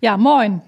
Ja, 0.00 0.16
moin. 0.16 0.62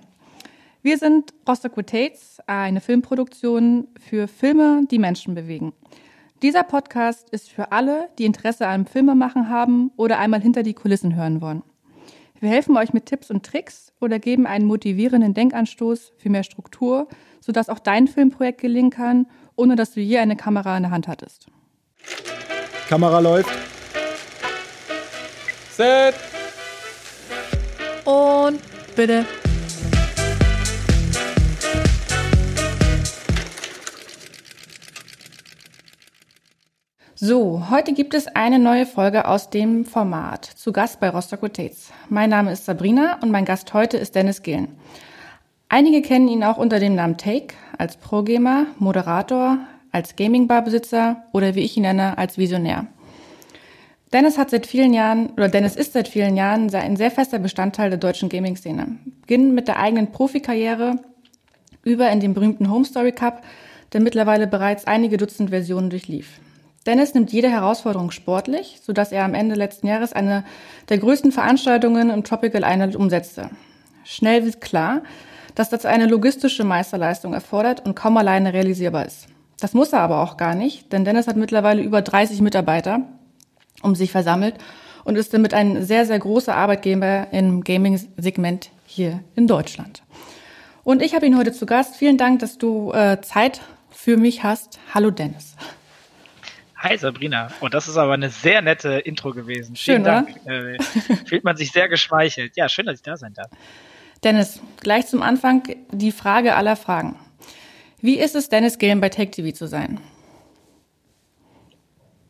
Wir 0.82 0.98
sind 0.98 1.32
Rostock 1.48 1.76
Rotates, 1.76 2.38
eine 2.48 2.80
Filmproduktion 2.80 3.86
für 3.96 4.26
Filme, 4.26 4.82
die 4.90 4.98
Menschen 4.98 5.36
bewegen. 5.36 5.72
Dieser 6.42 6.64
Podcast 6.64 7.30
ist 7.30 7.48
für 7.48 7.70
alle, 7.70 8.08
die 8.18 8.24
Interesse 8.24 8.66
am 8.66 8.86
Filmemachen 8.86 9.48
haben 9.48 9.92
oder 9.96 10.18
einmal 10.18 10.40
hinter 10.40 10.64
die 10.64 10.74
Kulissen 10.74 11.14
hören 11.14 11.40
wollen. 11.40 11.62
Wir 12.40 12.48
helfen 12.48 12.76
euch 12.76 12.92
mit 12.92 13.06
Tipps 13.06 13.30
und 13.30 13.46
Tricks 13.46 13.92
oder 14.00 14.18
geben 14.18 14.48
einen 14.48 14.64
motivierenden 14.64 15.32
Denkanstoß 15.32 16.12
für 16.16 16.28
mehr 16.28 16.42
Struktur, 16.42 17.06
sodass 17.40 17.68
auch 17.68 17.78
dein 17.78 18.08
Filmprojekt 18.08 18.60
gelingen 18.60 18.90
kann, 18.90 19.28
ohne 19.54 19.76
dass 19.76 19.92
du 19.92 20.00
je 20.00 20.18
eine 20.18 20.34
Kamera 20.34 20.76
in 20.76 20.82
der 20.82 20.90
Hand 20.90 21.06
hattest. 21.06 21.46
Kamera 22.88 23.20
läuft. 23.20 23.50
Set. 25.70 26.16
Und 28.04 28.69
bitte. 29.00 29.24
So, 37.14 37.70
heute 37.70 37.94
gibt 37.94 38.12
es 38.12 38.26
eine 38.26 38.58
neue 38.58 38.84
Folge 38.84 39.26
aus 39.26 39.48
dem 39.48 39.86
Format. 39.86 40.44
Zu 40.44 40.72
Gast 40.72 41.00
bei 41.00 41.08
Rostock 41.08 41.42
Rotates. 41.42 41.92
Mein 42.10 42.28
Name 42.28 42.52
ist 42.52 42.66
Sabrina 42.66 43.18
und 43.22 43.30
mein 43.30 43.46
Gast 43.46 43.72
heute 43.72 43.96
ist 43.96 44.14
Dennis 44.14 44.42
Gillen. 44.42 44.76
Einige 45.70 46.02
kennen 46.02 46.28
ihn 46.28 46.44
auch 46.44 46.58
unter 46.58 46.78
dem 46.78 46.94
Namen 46.94 47.16
Take, 47.16 47.54
als 47.78 47.96
Pro-Gamer, 47.96 48.66
Moderator, 48.78 49.58
als 49.92 50.14
Gaming-Bar-Besitzer 50.16 51.24
oder 51.32 51.54
wie 51.54 51.60
ich 51.60 51.74
ihn 51.78 51.84
nenne, 51.84 52.18
als 52.18 52.36
Visionär. 52.36 52.86
Dennis 54.12 54.38
hat 54.38 54.50
seit 54.50 54.66
vielen 54.66 54.92
Jahren, 54.92 55.30
oder 55.30 55.48
Dennis 55.48 55.76
ist 55.76 55.92
seit 55.92 56.08
vielen 56.08 56.36
Jahren 56.36 56.74
ein 56.74 56.96
sehr 56.96 57.12
fester 57.12 57.38
Bestandteil 57.38 57.90
der 57.90 57.98
deutschen 57.98 58.28
Gaming-Szene. 58.28 58.98
Beginnen 59.20 59.54
mit 59.54 59.68
der 59.68 59.78
eigenen 59.78 60.10
Profikarriere 60.10 60.96
über 61.84 62.10
in 62.10 62.18
den 62.18 62.34
berühmten 62.34 62.70
Home 62.70 62.84
Story 62.84 63.12
Cup, 63.12 63.42
der 63.92 64.00
mittlerweile 64.00 64.48
bereits 64.48 64.86
einige 64.86 65.16
Dutzend 65.16 65.50
Versionen 65.50 65.90
durchlief. 65.90 66.40
Dennis 66.86 67.14
nimmt 67.14 67.32
jede 67.32 67.50
Herausforderung 67.50 68.10
sportlich, 68.10 68.80
sodass 68.82 69.12
er 69.12 69.24
am 69.24 69.34
Ende 69.34 69.54
letzten 69.54 69.86
Jahres 69.86 70.12
eine 70.12 70.44
der 70.88 70.98
größten 70.98 71.30
Veranstaltungen 71.30 72.10
im 72.10 72.24
Tropical 72.24 72.62
Island 72.64 72.96
umsetzte. 72.96 73.50
Schnell 74.02 74.44
wird 74.44 74.60
klar, 74.60 75.02
dass 75.54 75.68
das 75.68 75.86
eine 75.86 76.06
logistische 76.06 76.64
Meisterleistung 76.64 77.32
erfordert 77.32 77.84
und 77.86 77.94
kaum 77.94 78.16
alleine 78.16 78.52
realisierbar 78.54 79.06
ist. 79.06 79.26
Das 79.60 79.74
muss 79.74 79.92
er 79.92 80.00
aber 80.00 80.22
auch 80.22 80.36
gar 80.36 80.54
nicht, 80.54 80.92
denn 80.92 81.04
Dennis 81.04 81.28
hat 81.28 81.36
mittlerweile 81.36 81.82
über 81.82 82.02
30 82.02 82.40
Mitarbeiter 82.40 83.02
um 83.82 83.94
sich 83.94 84.12
versammelt 84.12 84.56
und 85.04 85.16
ist 85.16 85.32
damit 85.32 85.54
ein 85.54 85.84
sehr, 85.84 86.06
sehr 86.06 86.18
großer 86.18 86.54
Arbeitgeber 86.54 87.28
im 87.32 87.62
Gaming-Segment 87.64 88.70
hier 88.86 89.22
in 89.36 89.46
Deutschland. 89.46 90.02
Und 90.84 91.02
ich 91.02 91.14
habe 91.14 91.26
ihn 91.26 91.36
heute 91.36 91.52
zu 91.52 91.66
Gast. 91.66 91.96
Vielen 91.96 92.18
Dank, 92.18 92.40
dass 92.40 92.58
du 92.58 92.92
äh, 92.92 93.20
Zeit 93.20 93.60
für 93.90 94.16
mich 94.16 94.42
hast. 94.42 94.78
Hallo 94.94 95.10
Dennis. 95.10 95.56
Hi 96.76 96.96
Sabrina. 96.96 97.46
Und 97.60 97.66
oh, 97.66 97.68
das 97.68 97.88
ist 97.88 97.98
aber 97.98 98.14
eine 98.14 98.30
sehr 98.30 98.62
nette 98.62 99.00
Intro 99.00 99.32
gewesen. 99.32 99.76
Schön, 99.76 99.96
Vielen 99.96 100.04
Dank. 100.04 100.28
Äh, 100.46 100.82
fühlt 101.26 101.44
man 101.44 101.56
sich 101.56 101.72
sehr 101.72 101.88
geschmeichelt. 101.88 102.56
Ja, 102.56 102.68
schön, 102.68 102.86
dass 102.86 102.96
ich 102.96 103.02
da 103.02 103.16
sein 103.16 103.34
darf. 103.34 103.50
Dennis, 104.24 104.60
gleich 104.80 105.06
zum 105.06 105.22
Anfang 105.22 105.62
die 105.92 106.12
Frage 106.12 106.54
aller 106.54 106.76
Fragen. 106.76 107.16
Wie 108.00 108.18
ist 108.18 108.34
es, 108.34 108.48
Dennis 108.48 108.78
Gillen 108.78 109.00
bei 109.00 109.10
Tech 109.10 109.30
TV 109.30 109.54
zu 109.54 109.66
sein? 109.66 110.00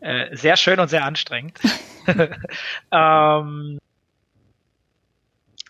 Äh, 0.01 0.35
sehr 0.35 0.57
schön 0.57 0.81
und 0.81 0.89
sehr 0.89 1.05
anstrengend. 1.05 1.59
ähm, 2.91 3.79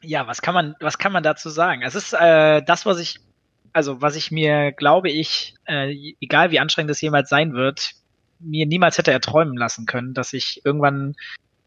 ja, 0.02 0.26
was 0.26 0.40
kann 0.40 0.54
man, 0.54 0.76
was 0.80 0.98
kann 0.98 1.12
man 1.12 1.22
dazu 1.22 1.50
sagen? 1.50 1.82
Es 1.82 1.94
ist 1.94 2.12
äh, 2.12 2.62
das, 2.62 2.86
was 2.86 2.98
ich, 3.00 3.18
also 3.72 4.00
was 4.00 4.16
ich 4.16 4.30
mir, 4.30 4.72
glaube 4.72 5.10
ich, 5.10 5.54
äh, 5.66 6.14
egal 6.20 6.50
wie 6.50 6.60
anstrengend 6.60 6.90
es 6.90 7.00
jemals 7.00 7.28
sein 7.28 7.54
wird, 7.54 7.92
mir 8.38 8.66
niemals 8.66 8.98
hätte 8.98 9.12
erträumen 9.12 9.56
lassen 9.56 9.84
können, 9.84 10.14
dass 10.14 10.32
ich 10.32 10.62
irgendwann 10.64 11.14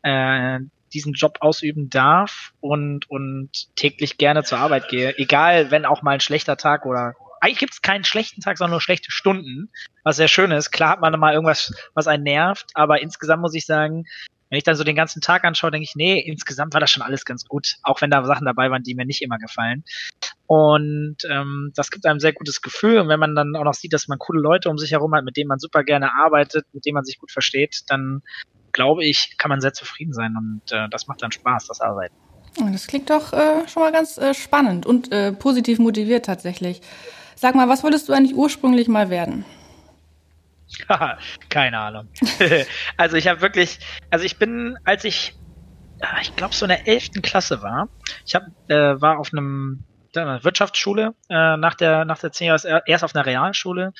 äh, 0.01 0.59
diesen 0.93 1.13
Job 1.13 1.37
ausüben 1.41 1.89
darf 1.89 2.53
und, 2.61 3.09
und 3.09 3.75
täglich 3.75 4.17
gerne 4.17 4.43
zur 4.43 4.59
Arbeit 4.59 4.89
gehe. 4.89 5.17
Egal, 5.17 5.69
wenn 5.71 5.85
auch 5.85 6.01
mal 6.01 6.11
ein 6.11 6.19
schlechter 6.19 6.57
Tag 6.57 6.85
oder 6.85 7.13
eigentlich 7.41 7.59
gibt 7.59 7.73
es 7.73 7.81
keinen 7.81 8.03
schlechten 8.03 8.41
Tag, 8.41 8.57
sondern 8.57 8.71
nur 8.71 8.81
schlechte 8.81 9.11
Stunden, 9.11 9.69
was 10.03 10.17
sehr 10.17 10.27
schön 10.27 10.51
ist. 10.51 10.71
Klar 10.71 10.91
hat 10.91 11.01
man 11.01 11.17
mal 11.19 11.33
irgendwas, 11.33 11.73
was 11.93 12.07
einen 12.07 12.23
nervt, 12.23 12.71
aber 12.73 13.01
insgesamt 13.01 13.41
muss 13.41 13.55
ich 13.55 13.65
sagen, 13.65 14.05
wenn 14.53 14.57
ich 14.59 14.63
dann 14.63 14.75
so 14.75 14.83
den 14.83 14.95
ganzen 14.95 15.19
Tag 15.19 15.45
anschaue, 15.45 15.71
denke 15.71 15.85
ich, 15.85 15.95
nee, 15.95 16.19
insgesamt 16.19 16.73
war 16.73 16.79
das 16.79 16.91
schon 16.91 17.01
alles 17.01 17.25
ganz 17.25 17.45
gut, 17.45 17.77
auch 17.81 18.01
wenn 18.01 18.11
da 18.11 18.23
Sachen 18.23 18.45
dabei 18.45 18.69
waren, 18.69 18.83
die 18.83 18.93
mir 18.93 19.03
nicht 19.03 19.23
immer 19.23 19.39
gefallen. 19.39 19.83
Und 20.45 21.17
ähm, 21.27 21.71
das 21.75 21.89
gibt 21.89 22.05
einem 22.05 22.19
sehr 22.19 22.33
gutes 22.33 22.61
Gefühl. 22.61 22.99
Und 22.99 23.07
wenn 23.07 23.19
man 23.19 23.33
dann 23.33 23.55
auch 23.55 23.63
noch 23.63 23.73
sieht, 23.73 23.93
dass 23.93 24.07
man 24.07 24.19
coole 24.19 24.39
Leute 24.39 24.69
um 24.69 24.77
sich 24.77 24.91
herum 24.91 25.15
hat, 25.15 25.25
mit 25.25 25.37
denen 25.37 25.47
man 25.47 25.57
super 25.57 25.83
gerne 25.83 26.11
arbeitet, 26.13 26.67
mit 26.71 26.85
denen 26.85 26.93
man 26.93 27.03
sich 27.03 27.17
gut 27.17 27.31
versteht, 27.31 27.81
dann 27.87 28.21
glaube 28.73 29.03
ich, 29.03 29.39
kann 29.39 29.49
man 29.49 29.59
sehr 29.59 29.73
zufrieden 29.73 30.13
sein. 30.13 30.35
Und 30.37 30.71
äh, 30.71 30.87
das 30.89 31.07
macht 31.07 31.23
dann 31.23 31.31
Spaß, 31.31 31.65
das 31.65 31.81
Arbeiten. 31.81 32.13
Das 32.71 32.85
klingt 32.85 33.09
doch 33.09 33.33
äh, 33.33 33.67
schon 33.67 33.81
mal 33.81 33.91
ganz 33.91 34.19
äh, 34.19 34.35
spannend 34.35 34.85
und 34.85 35.11
äh, 35.11 35.31
positiv 35.31 35.79
motiviert 35.79 36.25
tatsächlich. 36.25 36.81
Sag 37.35 37.55
mal, 37.55 37.69
was 37.69 37.83
wolltest 37.83 38.07
du 38.07 38.13
eigentlich 38.13 38.35
ursprünglich 38.35 38.87
mal 38.87 39.09
werden? 39.09 39.45
Keine 41.49 41.79
Ahnung. 41.79 42.09
also 42.97 43.17
ich 43.17 43.27
habe 43.27 43.41
wirklich, 43.41 43.79
also 44.09 44.25
ich 44.25 44.37
bin, 44.37 44.77
als 44.83 45.03
ich, 45.03 45.35
ah, 46.01 46.17
ich 46.21 46.35
glaube 46.35 46.53
so 46.53 46.65
in 46.65 46.69
der 46.69 46.87
elften 46.87 47.21
Klasse 47.21 47.61
war, 47.61 47.89
ich 48.25 48.35
hab, 48.35 48.43
äh, 48.69 49.01
war 49.01 49.19
auf 49.19 49.31
einem 49.31 49.83
Wirtschaftsschule 50.13 51.15
äh, 51.29 51.57
nach 51.57 51.73
der 51.73 52.05
nach 52.05 52.19
der 52.19 52.31
zehn 52.31 52.47
Jahre 52.47 52.83
erst 52.85 53.03
auf 53.03 53.15
einer 53.15 53.25
Realschule 53.25 53.93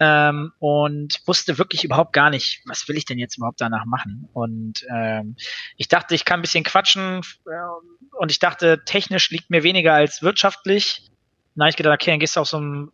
ähm, 0.00 0.52
und 0.58 1.20
wusste 1.26 1.58
wirklich 1.58 1.84
überhaupt 1.84 2.14
gar 2.14 2.30
nicht, 2.30 2.62
was 2.66 2.88
will 2.88 2.96
ich 2.96 3.04
denn 3.04 3.18
jetzt 3.18 3.36
überhaupt 3.36 3.60
danach 3.60 3.84
machen. 3.84 4.28
Und 4.32 4.84
ähm, 4.92 5.36
ich 5.76 5.88
dachte, 5.88 6.14
ich 6.14 6.24
kann 6.24 6.40
ein 6.40 6.42
bisschen 6.42 6.64
quatschen 6.64 7.20
äh, 7.46 8.16
und 8.18 8.30
ich 8.30 8.38
dachte, 8.38 8.82
technisch 8.84 9.30
liegt 9.30 9.50
mir 9.50 9.62
weniger 9.62 9.92
als 9.92 10.22
wirtschaftlich. 10.22 11.06
Na, 11.54 11.68
ich 11.68 11.76
gedacht, 11.76 12.00
okay, 12.00 12.12
dann 12.12 12.20
gehst 12.20 12.36
du 12.36 12.40
auf 12.40 12.48
so 12.48 12.56
eine 12.56 12.88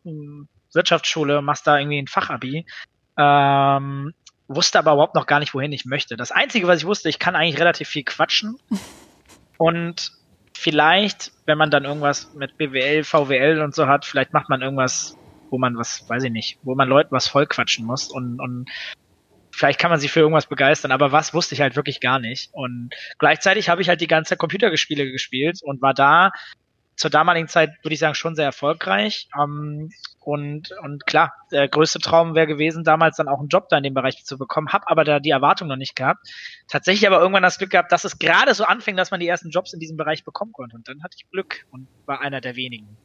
Wirtschaftsschule, 0.72 1.42
machst 1.42 1.66
da 1.66 1.78
irgendwie 1.78 1.98
ein 1.98 2.08
Fachabi. 2.08 2.66
Ähm, 3.16 4.12
wusste 4.48 4.78
aber 4.78 4.92
überhaupt 4.92 5.14
noch 5.14 5.26
gar 5.26 5.40
nicht, 5.40 5.54
wohin 5.54 5.72
ich 5.72 5.84
möchte. 5.84 6.16
Das 6.16 6.32
Einzige, 6.32 6.66
was 6.68 6.80
ich 6.80 6.86
wusste, 6.86 7.08
ich 7.08 7.18
kann 7.18 7.36
eigentlich 7.36 7.58
relativ 7.60 7.88
viel 7.88 8.04
quatschen. 8.04 8.58
Und 9.58 10.12
vielleicht, 10.56 11.32
wenn 11.46 11.58
man 11.58 11.70
dann 11.70 11.84
irgendwas 11.84 12.34
mit 12.34 12.56
BWL, 12.58 13.04
VWL 13.04 13.60
und 13.60 13.74
so 13.74 13.86
hat, 13.86 14.04
vielleicht 14.04 14.32
macht 14.32 14.48
man 14.48 14.62
irgendwas, 14.62 15.16
wo 15.50 15.58
man 15.58 15.78
was, 15.78 16.08
weiß 16.08 16.24
ich 16.24 16.32
nicht, 16.32 16.58
wo 16.62 16.74
man 16.74 16.88
Leuten 16.88 17.12
was 17.12 17.28
vollquatschen 17.28 17.86
muss 17.86 18.08
und, 18.10 18.40
und 18.40 18.68
vielleicht 19.50 19.78
kann 19.78 19.90
man 19.90 20.00
sich 20.00 20.10
für 20.10 20.20
irgendwas 20.20 20.46
begeistern, 20.46 20.92
aber 20.92 21.12
was 21.12 21.32
wusste 21.32 21.54
ich 21.54 21.60
halt 21.60 21.76
wirklich 21.76 22.00
gar 22.00 22.18
nicht. 22.18 22.50
Und 22.52 22.90
gleichzeitig 23.18 23.68
habe 23.68 23.80
ich 23.80 23.88
halt 23.88 24.00
die 24.00 24.06
ganze 24.06 24.36
Computerspiele 24.36 25.10
gespielt 25.10 25.60
und 25.62 25.80
war 25.80 25.94
da 25.94 26.32
zur 26.96 27.10
damaligen 27.10 27.48
Zeit, 27.48 27.70
würde 27.82 27.94
ich 27.94 28.00
sagen, 28.00 28.14
schon 28.14 28.34
sehr 28.34 28.46
erfolgreich. 28.46 29.28
Ähm, 29.38 29.90
und, 30.20 30.72
und 30.82 31.06
klar, 31.06 31.32
der 31.52 31.68
größte 31.68 32.00
Traum 32.00 32.34
wäre 32.34 32.46
gewesen, 32.46 32.82
damals 32.82 33.16
dann 33.16 33.28
auch 33.28 33.38
einen 33.38 33.48
Job 33.48 33.68
da 33.68 33.76
in 33.76 33.84
dem 33.84 33.94
Bereich 33.94 34.24
zu 34.24 34.38
bekommen, 34.38 34.72
habe 34.72 34.88
aber 34.88 35.04
da 35.04 35.20
die 35.20 35.30
Erwartung 35.30 35.68
noch 35.68 35.76
nicht 35.76 35.94
gehabt. 35.94 36.26
Tatsächlich 36.68 37.06
aber 37.06 37.20
irgendwann 37.20 37.44
das 37.44 37.58
Glück 37.58 37.70
gehabt, 37.70 37.92
dass 37.92 38.04
es 38.04 38.18
gerade 38.18 38.52
so 38.54 38.64
anfing, 38.64 38.96
dass 38.96 39.10
man 39.10 39.20
die 39.20 39.28
ersten 39.28 39.50
Jobs 39.50 39.72
in 39.72 39.78
diesem 39.78 39.96
Bereich 39.96 40.24
bekommen 40.24 40.52
konnte. 40.52 40.74
Und 40.74 40.88
dann 40.88 41.02
hatte 41.02 41.16
ich 41.18 41.30
Glück 41.30 41.66
und 41.70 41.86
war 42.06 42.20
einer 42.22 42.40
der 42.40 42.56
wenigen. 42.56 42.96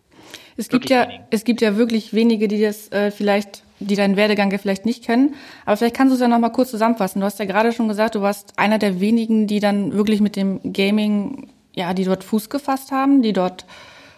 Es 0.58 0.69
gibt 0.69 0.90
ja, 0.90 1.03
wenigen. 1.03 1.23
es 1.29 1.44
gibt 1.44 1.62
ja 1.62 1.78
wirklich 1.78 2.13
wenige, 2.13 2.47
die 2.47 2.62
das 2.62 2.91
äh, 2.91 3.12
vielleicht, 3.12 3.63
die 3.79 3.96
deinen 3.96 4.16
Werdegang 4.16 4.52
ja 4.52 4.58
vielleicht 4.58 4.85
nicht 4.85 5.03
kennen. 5.03 5.35
Aber 5.66 5.78
vielleicht 5.78 5.96
kannst 5.96 6.12
du 6.12 6.16
es 6.16 6.22
ja 6.22 6.28
noch 6.28 6.40
mal 6.40 6.50
kurz 6.50 6.72
zusammenfassen. 6.72 7.19
Du 7.19 7.25
hast 7.25 7.40
ja 7.40 7.46
gerade 7.46 7.72
schon 7.72 7.88
gesagt, 7.88 8.16
du 8.16 8.22
warst 8.22 8.58
einer 8.58 8.79
der 8.79 9.00
wenigen, 9.00 9.47
die 9.47 9.59
dann 9.59 9.94
wirklich 9.94 10.22
mit 10.22 10.35
dem 10.35 10.73
Gaming, 10.73 11.52
ja, 11.74 11.94
die 11.94 12.04
dort 12.04 12.24
Fuß 12.24 12.50
gefasst 12.50 12.92
haben, 12.92 13.22
die 13.22 13.34
dort 13.34 13.66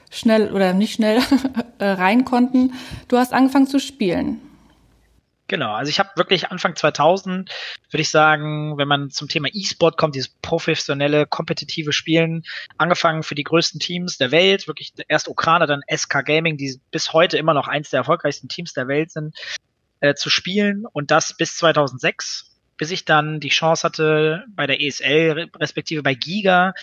schnell 0.09 0.51
oder 0.51 0.73
nicht 0.73 0.93
schnell 0.93 1.21
äh, 1.79 1.85
rein 1.85 2.25
konnten. 2.25 2.73
Du 3.07 3.17
hast 3.17 3.33
angefangen 3.33 3.67
zu 3.67 3.79
spielen. 3.79 4.41
Genau, 5.47 5.73
also 5.73 5.89
ich 5.89 5.99
habe 5.99 6.09
wirklich 6.15 6.49
Anfang 6.51 6.75
2000, 6.75 7.51
würde 7.91 8.01
ich 8.01 8.09
sagen, 8.09 8.77
wenn 8.77 8.87
man 8.87 9.11
zum 9.11 9.27
Thema 9.27 9.49
E-Sport 9.51 9.97
kommt, 9.97 10.15
dieses 10.15 10.29
professionelle, 10.41 11.27
kompetitive 11.27 11.91
Spielen, 11.91 12.43
angefangen 12.77 13.23
für 13.23 13.35
die 13.35 13.43
größten 13.43 13.79
Teams 13.79 14.17
der 14.17 14.31
Welt, 14.31 14.67
wirklich 14.67 14.93
erst 15.09 15.27
Ukraine, 15.27 15.67
dann 15.67 15.81
SK 15.93 16.25
Gaming, 16.25 16.57
die 16.57 16.79
bis 16.91 17.11
heute 17.11 17.37
immer 17.37 17.53
noch 17.53 17.67
eins 17.67 17.89
der 17.89 17.99
erfolgreichsten 17.99 18.47
Teams 18.47 18.73
der 18.73 18.87
Welt 18.87 19.11
sind, 19.11 19.35
äh, 19.99 20.15
zu 20.15 20.29
spielen 20.29 20.85
und 20.91 21.11
das 21.11 21.35
bis 21.37 21.57
2006 21.57 22.49
bis 22.77 22.91
ich 22.91 23.05
dann 23.05 23.39
die 23.39 23.49
Chance 23.49 23.83
hatte, 23.83 24.45
bei 24.49 24.67
der 24.67 24.81
ESL, 24.81 25.49
respektive 25.55 26.01
bei 26.03 26.15
Giga, 26.15 26.73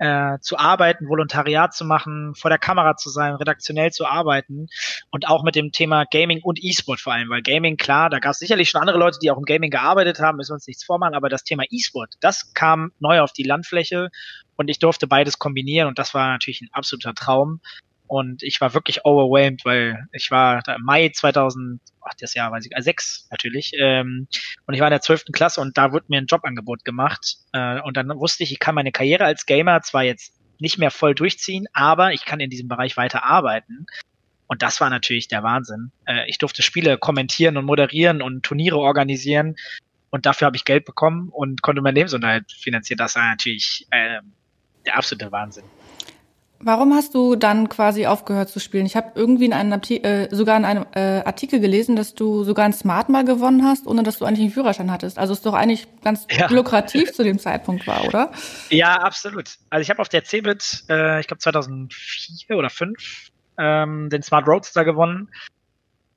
äh, 0.00 0.38
zu 0.40 0.56
arbeiten, 0.58 1.08
Volontariat 1.08 1.74
zu 1.74 1.84
machen, 1.84 2.34
vor 2.34 2.48
der 2.48 2.58
Kamera 2.58 2.96
zu 2.96 3.10
sein, 3.10 3.34
redaktionell 3.34 3.92
zu 3.92 4.06
arbeiten 4.06 4.66
und 5.10 5.28
auch 5.28 5.44
mit 5.44 5.54
dem 5.54 5.72
Thema 5.72 6.04
Gaming 6.10 6.40
und 6.42 6.58
E-Sport 6.62 7.00
vor 7.00 7.12
allem, 7.12 7.28
weil 7.28 7.42
Gaming, 7.42 7.76
klar, 7.76 8.08
da 8.08 8.18
gab 8.18 8.32
es 8.32 8.38
sicherlich 8.38 8.70
schon 8.70 8.80
andere 8.80 8.98
Leute, 8.98 9.18
die 9.22 9.30
auch 9.30 9.36
im 9.36 9.44
Gaming 9.44 9.70
gearbeitet 9.70 10.18
haben, 10.18 10.36
müssen 10.38 10.52
wir 10.52 10.54
uns 10.54 10.66
nichts 10.66 10.84
vormachen, 10.84 11.14
aber 11.14 11.28
das 11.28 11.44
Thema 11.44 11.64
E-Sport, 11.70 12.14
das 12.20 12.54
kam 12.54 12.92
neu 12.98 13.20
auf 13.20 13.32
die 13.32 13.42
Landfläche 13.42 14.08
und 14.56 14.68
ich 14.68 14.78
durfte 14.78 15.06
beides 15.06 15.38
kombinieren 15.38 15.86
und 15.86 15.98
das 15.98 16.14
war 16.14 16.28
natürlich 16.28 16.62
ein 16.62 16.70
absoluter 16.72 17.14
Traum. 17.14 17.60
Und 18.10 18.42
ich 18.42 18.60
war 18.60 18.74
wirklich 18.74 19.04
overwhelmed, 19.04 19.64
weil 19.64 20.08
ich 20.10 20.32
war 20.32 20.62
da 20.62 20.74
im 20.74 20.82
Mai 20.82 21.10
2000, 21.10 21.80
ach, 22.00 22.14
das 22.18 22.34
Jahr 22.34 22.50
weiß 22.50 22.66
ich, 22.66 22.76
äh, 22.76 22.82
sechs 22.82 23.28
natürlich, 23.30 23.70
ähm, 23.78 24.26
und 24.66 24.74
ich 24.74 24.80
war 24.80 24.88
in 24.88 24.92
der 24.92 25.00
zwölften 25.00 25.30
Klasse 25.30 25.60
und 25.60 25.78
da 25.78 25.92
wurde 25.92 26.06
mir 26.08 26.18
ein 26.18 26.26
Jobangebot 26.26 26.84
gemacht. 26.84 27.36
Äh, 27.52 27.80
und 27.82 27.96
dann 27.96 28.08
wusste 28.18 28.42
ich, 28.42 28.50
ich 28.50 28.58
kann 28.58 28.74
meine 28.74 28.90
Karriere 28.90 29.26
als 29.26 29.46
Gamer 29.46 29.82
zwar 29.82 30.02
jetzt 30.02 30.34
nicht 30.58 30.76
mehr 30.76 30.90
voll 30.90 31.14
durchziehen, 31.14 31.68
aber 31.72 32.12
ich 32.12 32.24
kann 32.24 32.40
in 32.40 32.50
diesem 32.50 32.66
Bereich 32.66 32.96
weiter 32.96 33.22
arbeiten. 33.22 33.86
Und 34.48 34.62
das 34.62 34.80
war 34.80 34.90
natürlich 34.90 35.28
der 35.28 35.44
Wahnsinn. 35.44 35.92
Äh, 36.04 36.28
ich 36.28 36.38
durfte 36.38 36.62
Spiele 36.62 36.98
kommentieren 36.98 37.56
und 37.56 37.64
moderieren 37.64 38.22
und 38.22 38.42
Turniere 38.42 38.78
organisieren. 38.78 39.54
Und 40.10 40.26
dafür 40.26 40.46
habe 40.46 40.56
ich 40.56 40.64
Geld 40.64 40.84
bekommen 40.84 41.28
und 41.28 41.62
konnte 41.62 41.80
mein 41.80 41.94
Lebensunterhalt 41.94 42.50
finanzieren. 42.50 42.98
Das 42.98 43.14
war 43.14 43.28
natürlich 43.28 43.86
äh, 43.92 44.18
der 44.84 44.96
absolute 44.96 45.30
Wahnsinn. 45.30 45.62
Warum 46.62 46.92
hast 46.92 47.14
du 47.14 47.36
dann 47.36 47.70
quasi 47.70 48.06
aufgehört 48.06 48.50
zu 48.50 48.60
spielen? 48.60 48.84
Ich 48.84 48.94
habe 48.94 49.12
irgendwie 49.14 49.46
in 49.46 49.54
einem 49.54 49.80
äh, 49.80 50.28
sogar 50.34 50.58
in 50.58 50.66
einem 50.66 50.84
äh, 50.94 51.22
Artikel 51.24 51.58
gelesen, 51.58 51.96
dass 51.96 52.14
du 52.14 52.44
sogar 52.44 52.66
ein 52.66 52.74
Smart 52.74 53.08
mal 53.08 53.24
gewonnen 53.24 53.64
hast, 53.64 53.86
ohne 53.86 54.02
dass 54.02 54.18
du 54.18 54.26
eigentlich 54.26 54.40
einen 54.40 54.50
Führerschein 54.50 54.90
hattest. 54.90 55.18
Also 55.18 55.32
ist 55.32 55.46
doch 55.46 55.54
eigentlich 55.54 55.88
ganz 56.02 56.26
ja. 56.30 56.50
lukrativ 56.50 57.12
zu 57.12 57.24
dem 57.24 57.38
Zeitpunkt 57.38 57.86
war, 57.86 58.04
oder? 58.04 58.32
Ja, 58.68 58.96
absolut. 58.96 59.56
Also 59.70 59.82
ich 59.82 59.88
habe 59.88 60.00
auf 60.02 60.10
der 60.10 60.24
CeBIT, 60.24 60.84
äh, 60.90 61.20
ich 61.20 61.28
glaube 61.28 61.38
2004 61.38 62.56
oder 62.56 62.68
2005, 62.68 63.30
ähm, 63.56 64.10
den 64.10 64.22
Smart 64.22 64.46
Roadster 64.46 64.84
gewonnen 64.84 65.30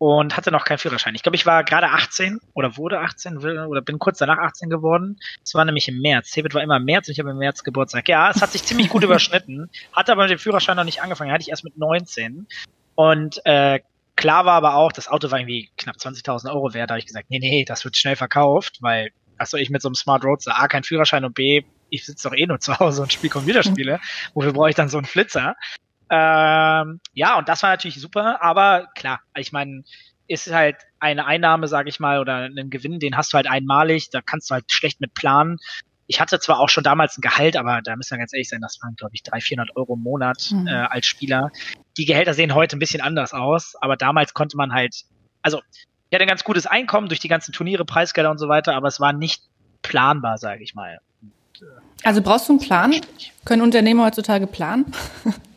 und 0.03 0.35
hatte 0.35 0.51
noch 0.51 0.65
keinen 0.65 0.79
Führerschein. 0.79 1.15
Ich 1.15 1.23
glaube, 1.23 1.37
ich 1.37 1.45
war 1.45 1.63
gerade 1.63 1.87
18 1.87 2.41
oder 2.53 2.75
wurde 2.75 2.99
18 2.99 3.37
oder 3.37 3.81
bin 3.81 3.99
kurz 3.99 4.17
danach 4.17 4.37
18 4.37 4.69
geworden. 4.69 5.17
Es 5.45 5.53
war 5.53 5.63
nämlich 5.63 5.87
im 5.87 6.01
März. 6.01 6.31
Cebit 6.31 6.53
war 6.53 6.61
immer 6.61 6.75
im 6.75 6.83
März 6.83 7.07
und 7.07 7.13
ich 7.13 7.19
habe 7.19 7.29
im 7.29 7.37
März 7.37 7.63
Geburtstag. 7.63 8.09
Ja, 8.09 8.29
es 8.29 8.41
hat 8.41 8.51
sich 8.51 8.65
ziemlich 8.65 8.89
gut 8.89 9.03
überschnitten. 9.05 9.69
Hatte 9.93 10.11
aber 10.11 10.23
mit 10.23 10.31
dem 10.31 10.39
Führerschein 10.39 10.75
noch 10.75 10.83
nicht 10.83 11.01
angefangen. 11.01 11.31
Hatte 11.31 11.43
ich 11.43 11.51
erst 11.51 11.63
mit 11.63 11.77
19. 11.77 12.47
Und 12.95 13.39
äh, 13.45 13.79
klar 14.17 14.43
war 14.43 14.55
aber 14.55 14.75
auch, 14.75 14.91
das 14.91 15.07
Auto 15.07 15.31
war 15.31 15.39
irgendwie 15.39 15.69
knapp 15.77 15.95
20.000 15.95 16.51
Euro 16.51 16.73
wert. 16.73 16.89
Da 16.89 16.95
habe 16.95 16.99
ich 16.99 17.05
gesagt, 17.05 17.27
nee, 17.29 17.39
nee, 17.39 17.63
das 17.65 17.85
wird 17.85 17.95
schnell 17.95 18.17
verkauft, 18.17 18.79
weil 18.81 19.11
soll 19.45 19.61
ich 19.61 19.69
mit 19.69 19.81
so 19.81 19.87
einem 19.87 19.95
Smart 19.95 20.25
Roadster? 20.25 20.59
A, 20.59 20.67
kein 20.67 20.83
Führerschein 20.83 21.23
und 21.23 21.33
B, 21.33 21.63
ich 21.89 22.05
sitze 22.05 22.27
doch 22.27 22.35
eh 22.35 22.45
nur 22.45 22.59
zu 22.59 22.77
Hause 22.77 23.03
und 23.03 23.13
spiele 23.13 23.31
Computerspiele. 23.31 24.01
Wofür 24.33 24.51
brauche 24.51 24.69
ich 24.69 24.75
dann 24.75 24.89
so 24.89 24.97
einen 24.97 25.05
Flitzer? 25.05 25.55
Ähm, 26.15 26.99
ja, 27.13 27.39
und 27.39 27.49
das 27.49 27.63
war 27.63 27.71
natürlich 27.71 27.99
super, 27.99 28.43
aber 28.43 28.87
klar, 28.93 29.21
ich 29.35 29.51
meine, 29.51 29.83
ist 30.27 30.53
halt 30.53 30.75
eine 30.99 31.25
Einnahme, 31.25 31.67
sage 31.67 31.89
ich 31.89 31.99
mal, 31.99 32.19
oder 32.19 32.35
einen 32.35 32.69
Gewinn, 32.69 32.99
den 32.99 33.17
hast 33.17 33.33
du 33.33 33.37
halt 33.37 33.49
einmalig, 33.49 34.11
da 34.11 34.21
kannst 34.21 34.49
du 34.49 34.53
halt 34.53 34.71
schlecht 34.71 35.01
mit 35.01 35.15
planen. 35.15 35.57
Ich 36.05 36.21
hatte 36.21 36.39
zwar 36.39 36.59
auch 36.59 36.69
schon 36.69 36.83
damals 36.83 37.17
ein 37.17 37.21
Gehalt, 37.21 37.57
aber 37.57 37.81
da 37.81 37.95
müssen 37.95 38.11
wir 38.11 38.19
ganz 38.19 38.31
ehrlich 38.31 38.47
sein, 38.47 38.61
das 38.61 38.77
waren, 38.83 38.95
glaube 38.95 39.15
ich, 39.15 39.23
300, 39.23 39.43
400 39.43 39.75
Euro 39.75 39.95
im 39.95 40.03
Monat 40.03 40.49
mhm. 40.51 40.67
äh, 40.67 40.71
als 40.71 41.07
Spieler. 41.07 41.49
Die 41.97 42.05
Gehälter 42.05 42.35
sehen 42.35 42.53
heute 42.53 42.77
ein 42.77 42.79
bisschen 42.79 43.01
anders 43.01 43.33
aus, 43.33 43.73
aber 43.81 43.97
damals 43.97 44.35
konnte 44.35 44.55
man 44.55 44.71
halt, 44.71 45.05
also 45.41 45.61
ich 46.09 46.15
hatte 46.15 46.25
ein 46.25 46.29
ganz 46.29 46.43
gutes 46.43 46.67
Einkommen 46.67 47.07
durch 47.07 47.21
die 47.21 47.27
ganzen 47.27 47.53
Turniere, 47.53 47.85
Preisgelder 47.85 48.29
und 48.29 48.37
so 48.37 48.49
weiter, 48.49 48.75
aber 48.75 48.87
es 48.87 48.99
war 48.99 49.13
nicht 49.13 49.41
planbar, 49.81 50.37
sage 50.37 50.61
ich 50.61 50.75
mal. 50.75 50.99
Äh, 51.59 51.65
also 52.03 52.21
brauchst 52.21 52.49
du 52.49 52.53
einen 52.53 52.59
Plan? 52.59 52.93
Können 53.45 53.63
Unternehmer 53.63 54.05
heutzutage 54.05 54.45
planen? 54.45 54.93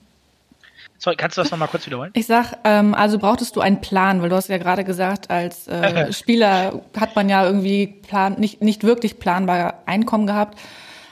Sorry, 0.99 1.17
kannst 1.17 1.37
du 1.37 1.43
das 1.43 1.51
nochmal 1.51 1.69
kurz 1.69 1.87
wiederholen? 1.87 2.11
Ich 2.15 2.27
sag, 2.27 2.55
ähm, 2.65 2.95
also 2.95 3.19
brauchtest 3.19 3.55
du 3.57 3.61
einen 3.61 3.81
Plan, 3.81 4.23
weil 4.23 4.29
du 4.29 4.37
hast 4.37 4.49
ja 4.49 4.59
gerade 4.59 4.85
gesagt, 4.85 5.31
als 5.31 5.69
äh, 5.69 6.13
Spieler 6.13 6.83
hat 6.99 7.15
man 7.17 7.29
ja 7.29 7.45
irgendwie 7.45 7.87
plan, 7.87 8.35
nicht, 8.39 8.63
nicht 8.63 8.83
wirklich 8.85 9.19
planbare 9.19 9.75
Einkommen 9.87 10.27
gehabt. 10.27 10.59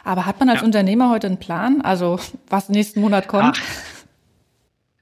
Aber 0.04 0.26
hat 0.26 0.38
man 0.38 0.50
als 0.50 0.60
ja. 0.60 0.66
Unternehmer 0.66 1.10
heute 1.10 1.26
einen 1.26 1.38
Plan? 1.38 1.80
Also 1.80 2.20
was 2.48 2.68
nächsten 2.68 3.00
Monat 3.00 3.28
kommt? 3.28 3.60
Ach. 3.60 3.94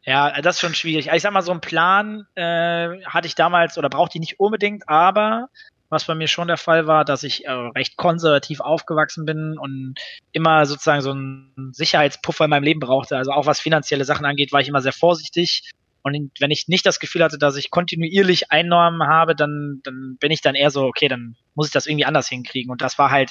Ja, 0.05 0.41
das 0.41 0.57
ist 0.57 0.61
schon 0.61 0.75
schwierig. 0.75 1.11
Ich 1.13 1.23
sag 1.23 1.33
mal, 1.33 1.43
so 1.43 1.53
einen 1.53 1.61
Plan 1.61 2.27
äh, 2.35 3.05
hatte 3.05 3.29
ich 3.29 3.37
damals 3.37 3.79
oder 3.79 3.89
brauchte 3.89 4.19
ich 4.19 4.21
nicht 4.21 4.41
unbedingt, 4.41 4.89
aber 4.89 5.49
was 5.93 6.07
bei 6.07 6.15
mir 6.15 6.27
schon 6.27 6.49
der 6.49 6.57
Fall 6.57 6.87
war, 6.87 7.05
dass 7.05 7.23
ich 7.23 7.45
äh, 7.45 7.51
recht 7.53 7.97
konservativ 7.99 8.61
aufgewachsen 8.61 9.27
bin 9.27 9.59
und 9.59 9.95
immer 10.33 10.65
sozusagen 10.65 11.03
so 11.03 11.11
einen 11.11 11.71
Sicherheitspuffer 11.73 12.45
in 12.45 12.51
meinem 12.51 12.65
Leben 12.65 12.81
brauchte. 12.81 13.19
Also 13.19 13.31
auch 13.31 13.45
was 13.45 13.61
finanzielle 13.61 14.07
Sachen 14.07 14.25
angeht, 14.25 14.53
war 14.53 14.61
ich 14.61 14.69
immer 14.69 14.81
sehr 14.81 14.95
vorsichtig. 14.95 15.71
Und 16.03 16.33
wenn 16.41 16.51
ich 16.51 16.67
nicht 16.67 16.87
das 16.87 16.99
Gefühl 16.99 17.23
hatte, 17.23 17.37
dass 17.37 17.57
ich 17.57 17.71
kontinuierlich 17.71 18.51
Einnahmen 18.51 19.07
habe, 19.07 19.37
dann, 19.37 19.81
dann 19.85 20.17
bin 20.19 20.33
ich 20.33 20.41
dann 20.41 20.55
eher 20.55 20.71
so, 20.71 20.85
okay, 20.85 21.09
dann 21.09 21.37
muss 21.55 21.67
ich 21.67 21.73
das 21.73 21.87
irgendwie 21.87 22.07
anders 22.07 22.27
hinkriegen. 22.27 22.73
Und 22.73 22.81
das 22.81 22.99
war 22.99 23.11
halt, 23.11 23.31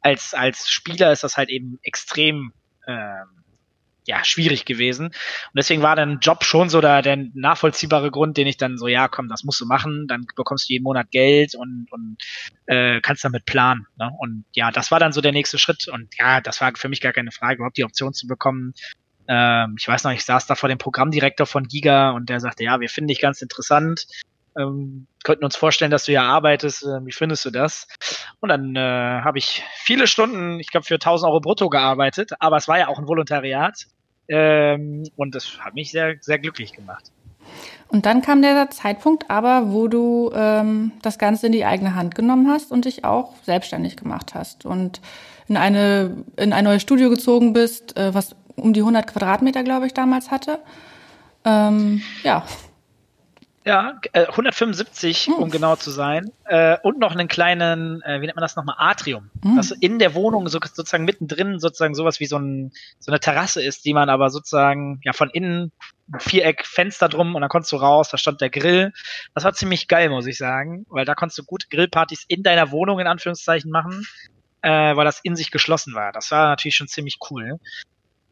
als, 0.00 0.32
als 0.32 0.66
Spieler 0.66 1.12
ist 1.12 1.24
das 1.24 1.36
halt 1.36 1.50
eben 1.50 1.78
extrem 1.82 2.52
ähm, 2.86 3.37
ja, 4.08 4.24
schwierig 4.24 4.64
gewesen. 4.64 5.08
Und 5.08 5.54
deswegen 5.54 5.82
war 5.82 5.94
dann 5.94 6.18
Job 6.20 6.42
schon 6.42 6.70
so 6.70 6.80
der, 6.80 7.02
der 7.02 7.18
nachvollziehbare 7.34 8.10
Grund, 8.10 8.38
den 8.38 8.46
ich 8.46 8.56
dann 8.56 8.78
so, 8.78 8.88
ja, 8.88 9.06
komm, 9.06 9.28
das 9.28 9.44
musst 9.44 9.60
du 9.60 9.66
machen, 9.66 10.06
dann 10.08 10.26
bekommst 10.34 10.68
du 10.68 10.72
jeden 10.72 10.84
Monat 10.84 11.10
Geld 11.10 11.54
und, 11.54 11.88
und 11.90 12.16
äh, 12.66 13.02
kannst 13.02 13.22
damit 13.22 13.44
planen. 13.44 13.86
Ne? 13.98 14.10
Und 14.18 14.46
ja, 14.54 14.70
das 14.70 14.90
war 14.90 14.98
dann 14.98 15.12
so 15.12 15.20
der 15.20 15.32
nächste 15.32 15.58
Schritt. 15.58 15.88
Und 15.88 16.08
ja, 16.18 16.40
das 16.40 16.62
war 16.62 16.72
für 16.74 16.88
mich 16.88 17.02
gar 17.02 17.12
keine 17.12 17.32
Frage, 17.32 17.56
überhaupt 17.56 17.76
die 17.76 17.84
Option 17.84 18.14
zu 18.14 18.26
bekommen. 18.26 18.72
Ähm, 19.28 19.76
ich 19.78 19.86
weiß 19.86 20.04
noch, 20.04 20.12
ich 20.12 20.24
saß 20.24 20.46
da 20.46 20.54
vor 20.54 20.70
dem 20.70 20.78
Programmdirektor 20.78 21.46
von 21.46 21.64
Giga 21.64 22.12
und 22.12 22.30
der 22.30 22.40
sagte, 22.40 22.64
ja, 22.64 22.80
wir 22.80 22.88
finden 22.88 23.08
dich 23.08 23.20
ganz 23.20 23.42
interessant. 23.42 24.06
Ähm, 24.58 25.06
könnten 25.22 25.44
uns 25.44 25.54
vorstellen, 25.54 25.90
dass 25.90 26.06
du 26.06 26.12
hier 26.12 26.22
arbeitest. 26.22 26.82
Äh, 26.82 27.04
wie 27.04 27.12
findest 27.12 27.44
du 27.44 27.50
das? 27.50 27.86
Und 28.40 28.48
dann 28.48 28.74
äh, 28.74 28.80
habe 28.80 29.36
ich 29.36 29.62
viele 29.74 30.06
Stunden, 30.06 30.60
ich 30.60 30.70
glaube 30.70 30.86
für 30.86 30.94
1000 30.94 31.28
Euro 31.28 31.40
brutto 31.40 31.68
gearbeitet, 31.68 32.32
aber 32.40 32.56
es 32.56 32.68
war 32.68 32.78
ja 32.78 32.88
auch 32.88 32.98
ein 32.98 33.06
Volontariat. 33.06 33.86
Ähm, 34.28 35.04
und 35.16 35.34
das 35.34 35.58
hat 35.60 35.74
mich 35.74 35.90
sehr, 35.90 36.16
sehr 36.20 36.38
glücklich 36.38 36.72
gemacht. 36.72 37.10
Und 37.88 38.04
dann 38.04 38.20
kam 38.20 38.42
der 38.42 38.68
Zeitpunkt 38.70 39.30
aber, 39.30 39.72
wo 39.72 39.88
du 39.88 40.30
ähm, 40.34 40.92
das 41.00 41.18
Ganze 41.18 41.46
in 41.46 41.52
die 41.52 41.64
eigene 41.64 41.94
Hand 41.94 42.14
genommen 42.14 42.48
hast 42.48 42.70
und 42.70 42.84
dich 42.84 43.04
auch 43.04 43.32
selbstständig 43.44 43.96
gemacht 43.96 44.34
hast 44.34 44.66
und 44.66 45.00
in 45.48 45.56
eine 45.56 46.24
in 46.36 46.52
ein 46.52 46.64
neues 46.64 46.82
Studio 46.82 47.08
gezogen 47.08 47.54
bist, 47.54 47.96
äh, 47.96 48.12
was 48.12 48.36
um 48.56 48.74
die 48.74 48.80
100 48.80 49.06
Quadratmeter, 49.06 49.62
glaube 49.62 49.86
ich, 49.86 49.94
damals 49.94 50.30
hatte. 50.30 50.58
Ähm, 51.44 52.02
ja. 52.22 52.44
Ja, 53.68 54.00
äh, 54.14 54.24
175, 54.24 55.26
hm. 55.26 55.34
um 55.34 55.50
genau 55.50 55.76
zu 55.76 55.90
sein. 55.90 56.32
Äh, 56.46 56.78
und 56.82 56.98
noch 56.98 57.12
einen 57.12 57.28
kleinen, 57.28 58.00
äh, 58.00 58.22
wie 58.22 58.24
nennt 58.24 58.36
man 58.36 58.42
das 58.42 58.56
nochmal, 58.56 58.76
Atrium. 58.78 59.30
Hm. 59.42 59.56
Das 59.56 59.72
in 59.72 59.98
der 59.98 60.14
Wohnung 60.14 60.48
so, 60.48 60.58
sozusagen 60.58 61.04
mittendrin 61.04 61.58
sozusagen 61.58 61.94
sowas 61.94 62.18
wie 62.18 62.24
so, 62.24 62.38
ein, 62.38 62.72
so 62.98 63.12
eine 63.12 63.20
Terrasse 63.20 63.62
ist, 63.62 63.84
die 63.84 63.92
man 63.92 64.08
aber 64.08 64.30
sozusagen 64.30 65.02
ja 65.04 65.12
von 65.12 65.28
innen 65.28 65.70
ein 66.10 66.18
Viereck 66.18 66.64
Fenster 66.64 67.10
drum 67.10 67.34
und 67.34 67.42
dann 67.42 67.50
konntest 67.50 67.72
du 67.72 67.76
raus, 67.76 68.08
da 68.08 68.16
stand 68.16 68.40
der 68.40 68.48
Grill. 68.48 68.94
Das 69.34 69.44
war 69.44 69.52
ziemlich 69.52 69.86
geil, 69.86 70.08
muss 70.08 70.24
ich 70.24 70.38
sagen, 70.38 70.86
weil 70.88 71.04
da 71.04 71.14
konntest 71.14 71.36
du 71.36 71.44
gute 71.44 71.66
Grillpartys 71.68 72.24
in 72.26 72.42
deiner 72.42 72.70
Wohnung 72.70 73.00
in 73.00 73.06
Anführungszeichen 73.06 73.70
machen, 73.70 74.06
äh, 74.62 74.96
weil 74.96 75.04
das 75.04 75.20
in 75.22 75.36
sich 75.36 75.50
geschlossen 75.50 75.94
war. 75.94 76.12
Das 76.12 76.30
war 76.30 76.48
natürlich 76.48 76.76
schon 76.76 76.88
ziemlich 76.88 77.18
cool. 77.30 77.58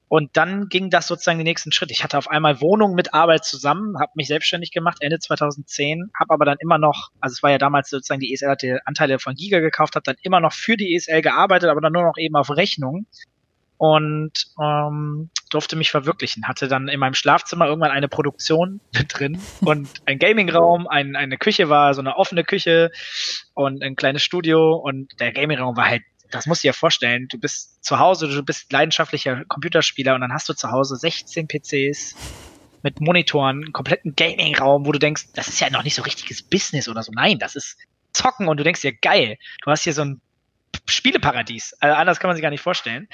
Und 0.08 0.36
dann 0.36 0.68
ging 0.68 0.90
das 0.90 1.08
sozusagen 1.08 1.38
den 1.38 1.46
nächsten 1.46 1.72
Schritt. 1.72 1.90
Ich 1.90 2.04
hatte 2.04 2.16
auf 2.16 2.30
einmal 2.30 2.60
Wohnung 2.60 2.94
mit 2.94 3.12
Arbeit 3.12 3.44
zusammen, 3.44 3.98
habe 3.98 4.12
mich 4.14 4.28
selbstständig 4.28 4.70
gemacht 4.70 4.98
Ende 5.00 5.18
2010, 5.18 6.10
habe 6.18 6.34
aber 6.34 6.44
dann 6.44 6.58
immer 6.60 6.78
noch, 6.78 7.10
also 7.20 7.34
es 7.34 7.42
war 7.42 7.50
ja 7.50 7.58
damals 7.58 7.90
sozusagen 7.90 8.20
die 8.20 8.32
ESL 8.32 8.50
hatte 8.50 8.80
Anteile 8.84 9.18
von 9.18 9.34
Giga 9.34 9.58
gekauft, 9.58 9.96
habe 9.96 10.04
dann 10.04 10.16
immer 10.22 10.40
noch 10.40 10.52
für 10.52 10.76
die 10.76 10.94
ESL 10.94 11.22
gearbeitet, 11.22 11.70
aber 11.70 11.80
dann 11.80 11.92
nur 11.92 12.04
noch 12.04 12.18
eben 12.18 12.36
auf 12.36 12.50
Rechnung 12.50 13.06
und 13.78 14.32
ähm, 14.62 15.30
durfte 15.50 15.76
mich 15.76 15.90
verwirklichen. 15.90 16.46
Hatte 16.46 16.68
dann 16.68 16.88
in 16.88 17.00
meinem 17.00 17.14
Schlafzimmer 17.14 17.66
irgendwann 17.66 17.90
eine 17.90 18.08
Produktion 18.08 18.80
drin 19.08 19.40
und 19.62 19.88
ein 20.06 20.18
Gamingraum, 20.18 20.86
ein, 20.86 21.16
eine 21.16 21.36
Küche 21.36 21.68
war 21.68 21.94
so 21.94 22.00
eine 22.00 22.16
offene 22.16 22.44
Küche 22.44 22.90
und 23.54 23.82
ein 23.82 23.96
kleines 23.96 24.22
Studio 24.22 24.74
und 24.74 25.20
der 25.20 25.32
Gamingraum 25.32 25.76
war 25.76 25.88
halt 25.88 26.02
das 26.30 26.46
musst 26.46 26.64
du 26.64 26.68
dir 26.68 26.74
vorstellen, 26.74 27.26
du 27.28 27.38
bist 27.38 27.84
zu 27.84 27.98
Hause, 27.98 28.28
du 28.28 28.42
bist 28.42 28.72
leidenschaftlicher 28.72 29.44
Computerspieler 29.46 30.14
und 30.14 30.20
dann 30.20 30.32
hast 30.32 30.48
du 30.48 30.54
zu 30.54 30.70
Hause 30.70 30.96
16 30.96 31.48
PCs 31.48 32.14
mit 32.82 33.00
Monitoren, 33.00 33.64
einen 33.64 33.72
kompletten 33.72 34.14
Gaming-Raum, 34.14 34.86
wo 34.86 34.92
du 34.92 34.98
denkst, 34.98 35.28
das 35.34 35.48
ist 35.48 35.60
ja 35.60 35.70
noch 35.70 35.82
nicht 35.82 35.94
so 35.94 36.02
richtiges 36.02 36.42
Business 36.42 36.88
oder 36.88 37.02
so. 37.02 37.12
Nein, 37.12 37.38
das 37.38 37.56
ist 37.56 37.76
Zocken 38.12 38.48
und 38.48 38.58
du 38.58 38.64
denkst 38.64 38.80
dir, 38.80 38.94
geil, 38.94 39.36
du 39.62 39.70
hast 39.70 39.84
hier 39.84 39.92
so 39.92 40.02
ein 40.02 40.20
Spieleparadies. 40.88 41.74
Also 41.80 41.96
anders 41.96 42.20
kann 42.20 42.28
man 42.28 42.36
sich 42.36 42.42
gar 42.42 42.50
nicht 42.50 42.62
vorstellen. 42.62 43.08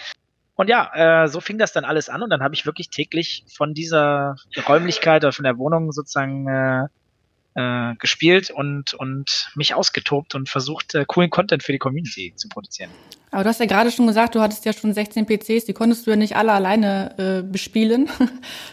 Und 0.54 0.68
ja, 0.68 1.24
äh, 1.24 1.28
so 1.28 1.40
fing 1.40 1.58
das 1.58 1.72
dann 1.72 1.84
alles 1.84 2.08
an 2.08 2.22
und 2.22 2.30
dann 2.30 2.42
habe 2.42 2.54
ich 2.54 2.66
wirklich 2.66 2.90
täglich 2.90 3.44
von 3.56 3.72
dieser 3.72 4.36
Räumlichkeit 4.68 5.24
oder 5.24 5.32
von 5.32 5.44
der 5.44 5.56
Wohnung 5.56 5.92
sozusagen 5.92 6.46
äh, 6.46 6.88
äh, 7.54 7.94
gespielt 7.96 8.50
und, 8.50 8.94
und 8.94 9.50
mich 9.54 9.74
ausgetobt 9.74 10.34
und 10.34 10.48
versucht, 10.48 10.94
äh, 10.94 11.04
coolen 11.06 11.30
Content 11.30 11.62
für 11.62 11.72
die 11.72 11.78
Community 11.78 12.32
zu 12.36 12.48
produzieren. 12.48 12.90
Aber 13.30 13.44
du 13.44 13.48
hast 13.48 13.60
ja 13.60 13.66
gerade 13.66 13.90
schon 13.90 14.06
gesagt, 14.06 14.34
du 14.34 14.40
hattest 14.40 14.64
ja 14.66 14.74
schon 14.74 14.92
16 14.92 15.26
PCs, 15.26 15.64
die 15.64 15.72
konntest 15.72 16.06
du 16.06 16.10
ja 16.10 16.16
nicht 16.16 16.36
alle 16.36 16.52
alleine 16.52 17.14
äh, 17.18 17.42
bespielen. 17.42 18.08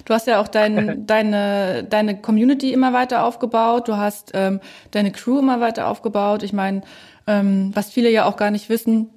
Du 0.06 0.14
hast 0.14 0.28
ja 0.28 0.42
auch 0.42 0.48
dein, 0.48 1.06
deine, 1.08 1.84
deine 1.84 2.20
Community 2.20 2.74
immer 2.74 2.94
weiter 2.94 3.24
aufgebaut, 3.24 3.88
du 3.88 3.98
hast 3.98 4.32
ähm, 4.34 4.60
deine 4.92 5.12
Crew 5.12 5.40
immer 5.40 5.60
weiter 5.62 5.88
aufgebaut. 5.88 6.42
Ich 6.42 6.52
meine, 6.52 6.82
ähm, 7.28 7.72
was 7.76 7.92
viele 7.92 8.10
ja 8.10 8.26
auch 8.26 8.38
gar 8.38 8.50
nicht 8.50 8.70
wissen, 8.70 9.10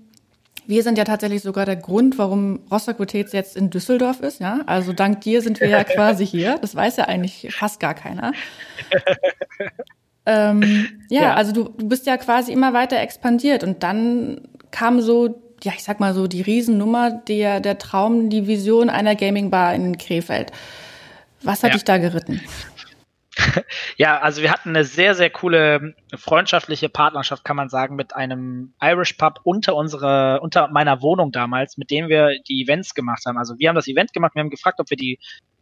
Wir 0.66 0.82
sind 0.82 0.96
ja 0.96 1.04
tatsächlich 1.04 1.42
sogar 1.42 1.66
der 1.66 1.76
Grund, 1.76 2.18
warum 2.18 2.60
Rostock 2.70 2.98
Hotels 2.98 3.32
jetzt 3.32 3.56
in 3.56 3.70
Düsseldorf 3.70 4.20
ist, 4.20 4.40
ja. 4.40 4.60
Also 4.66 4.92
dank 4.92 5.20
dir 5.22 5.42
sind 5.42 5.60
wir 5.60 5.68
ja 5.68 5.84
quasi 5.84 6.26
hier. 6.26 6.58
Das 6.60 6.74
weiß 6.74 6.96
ja 6.96 7.04
eigentlich 7.04 7.48
fast 7.52 7.80
gar 7.80 7.94
keiner. 7.94 8.32
ähm, 10.26 10.86
ja, 11.08 11.22
ja, 11.22 11.34
also 11.34 11.52
du, 11.52 11.64
du 11.64 11.88
bist 11.88 12.06
ja 12.06 12.16
quasi 12.16 12.52
immer 12.52 12.72
weiter 12.72 13.00
expandiert 13.00 13.64
und 13.64 13.82
dann 13.82 14.42
kam 14.70 15.00
so, 15.00 15.40
ja, 15.62 15.72
ich 15.76 15.82
sag 15.82 16.00
mal 16.00 16.14
so 16.14 16.26
die 16.26 16.42
Riesennummer, 16.42 17.10
der, 17.10 17.60
der 17.60 17.78
Traum, 17.78 18.30
die 18.30 18.46
Vision 18.46 18.90
einer 18.90 19.14
Gaming 19.14 19.50
Bar 19.50 19.74
in 19.74 19.98
Krefeld. 19.98 20.52
Was 21.42 21.62
hat 21.62 21.70
ja. 21.70 21.74
dich 21.74 21.84
da 21.84 21.98
geritten? 21.98 22.40
ja, 23.96 24.20
also 24.20 24.42
wir 24.42 24.50
hatten 24.50 24.70
eine 24.70 24.84
sehr, 24.84 25.14
sehr 25.14 25.30
coole 25.30 25.94
freundschaftliche 26.14 26.88
Partnerschaft, 26.88 27.44
kann 27.44 27.56
man 27.56 27.68
sagen, 27.68 27.96
mit 27.96 28.14
einem 28.14 28.74
Irish 28.80 29.14
Pub 29.14 29.40
unter 29.44 29.74
unserer, 29.74 30.40
unter 30.42 30.68
meiner 30.68 31.00
Wohnung 31.00 31.32
damals, 31.32 31.78
mit 31.78 31.90
dem 31.90 32.08
wir 32.08 32.38
die 32.48 32.62
Events 32.62 32.94
gemacht 32.94 33.24
haben. 33.26 33.38
Also 33.38 33.58
wir 33.58 33.68
haben 33.68 33.76
das 33.76 33.88
Event 33.88 34.12
gemacht, 34.12 34.34
wir 34.34 34.40
haben 34.40 34.50
gefragt, 34.50 34.80
ob 34.80 34.90
wir 34.90 34.96
die 34.96 35.18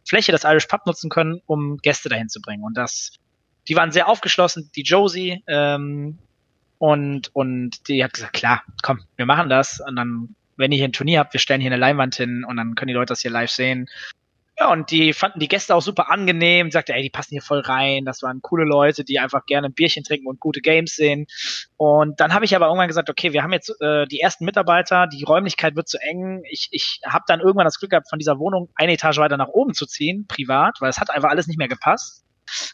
Fläche 0.07 0.31
des 0.31 0.43
Irish 0.43 0.67
Pub 0.67 0.85
nutzen 0.85 1.09
können, 1.09 1.41
um 1.45 1.77
Gäste 1.77 2.09
dahin 2.09 2.29
zu 2.29 2.41
bringen. 2.41 2.63
Und 2.63 2.75
das, 2.75 3.13
die 3.69 3.75
waren 3.75 3.91
sehr 3.91 4.07
aufgeschlossen, 4.07 4.69
die 4.75 4.83
Josie, 4.83 5.43
ähm, 5.47 6.17
und, 6.81 7.29
und 7.35 7.87
die 7.89 8.03
hat 8.03 8.13
gesagt, 8.13 8.33
klar, 8.33 8.63
komm, 8.81 9.01
wir 9.15 9.27
machen 9.27 9.49
das. 9.49 9.79
Und 9.87 9.95
dann, 9.95 10.35
wenn 10.57 10.71
ihr 10.71 10.79
hier 10.79 10.87
ein 10.87 10.93
Turnier 10.93 11.19
habt, 11.19 11.31
wir 11.31 11.39
stellen 11.39 11.61
hier 11.61 11.69
eine 11.69 11.79
Leinwand 11.79 12.15
hin 12.15 12.43
und 12.43 12.57
dann 12.57 12.73
können 12.73 12.87
die 12.87 12.95
Leute 12.95 13.11
das 13.11 13.21
hier 13.21 13.29
live 13.29 13.51
sehen. 13.51 13.87
Ja, 14.59 14.71
und 14.71 14.91
die 14.91 15.13
fanden 15.13 15.39
die 15.39 15.47
Gäste 15.47 15.73
auch 15.73 15.81
super 15.81 16.11
angenehm, 16.11 16.71
sagte, 16.71 16.93
ey, 16.93 17.01
die 17.01 17.09
passen 17.09 17.31
hier 17.31 17.41
voll 17.41 17.61
rein. 17.61 18.05
Das 18.05 18.21
waren 18.21 18.41
coole 18.41 18.65
Leute, 18.65 19.03
die 19.03 19.19
einfach 19.19 19.45
gerne 19.45 19.67
ein 19.67 19.73
Bierchen 19.73 20.03
trinken 20.03 20.27
und 20.27 20.39
gute 20.39 20.61
Games 20.61 20.95
sehen. 20.95 21.25
Und 21.77 22.19
dann 22.19 22.33
habe 22.33 22.45
ich 22.45 22.55
aber 22.55 22.67
irgendwann 22.67 22.87
gesagt, 22.87 23.09
okay, 23.09 23.33
wir 23.33 23.43
haben 23.43 23.53
jetzt 23.53 23.73
äh, 23.81 24.05
die 24.05 24.19
ersten 24.19 24.45
Mitarbeiter, 24.45 25.07
die 25.07 25.23
Räumlichkeit 25.23 25.75
wird 25.75 25.87
zu 25.87 25.97
eng. 25.99 26.43
Ich, 26.49 26.67
ich 26.71 26.99
habe 27.05 27.23
dann 27.27 27.39
irgendwann 27.39 27.65
das 27.65 27.79
Glück 27.79 27.91
gehabt, 27.91 28.09
von 28.09 28.19
dieser 28.19 28.37
Wohnung 28.39 28.69
eine 28.75 28.93
Etage 28.93 29.17
weiter 29.17 29.37
nach 29.37 29.47
oben 29.47 29.73
zu 29.73 29.85
ziehen, 29.85 30.27
privat, 30.27 30.77
weil 30.79 30.89
es 30.89 30.99
hat 30.99 31.09
einfach 31.09 31.29
alles 31.29 31.47
nicht 31.47 31.57
mehr 31.57 31.69
gepasst. 31.69 32.23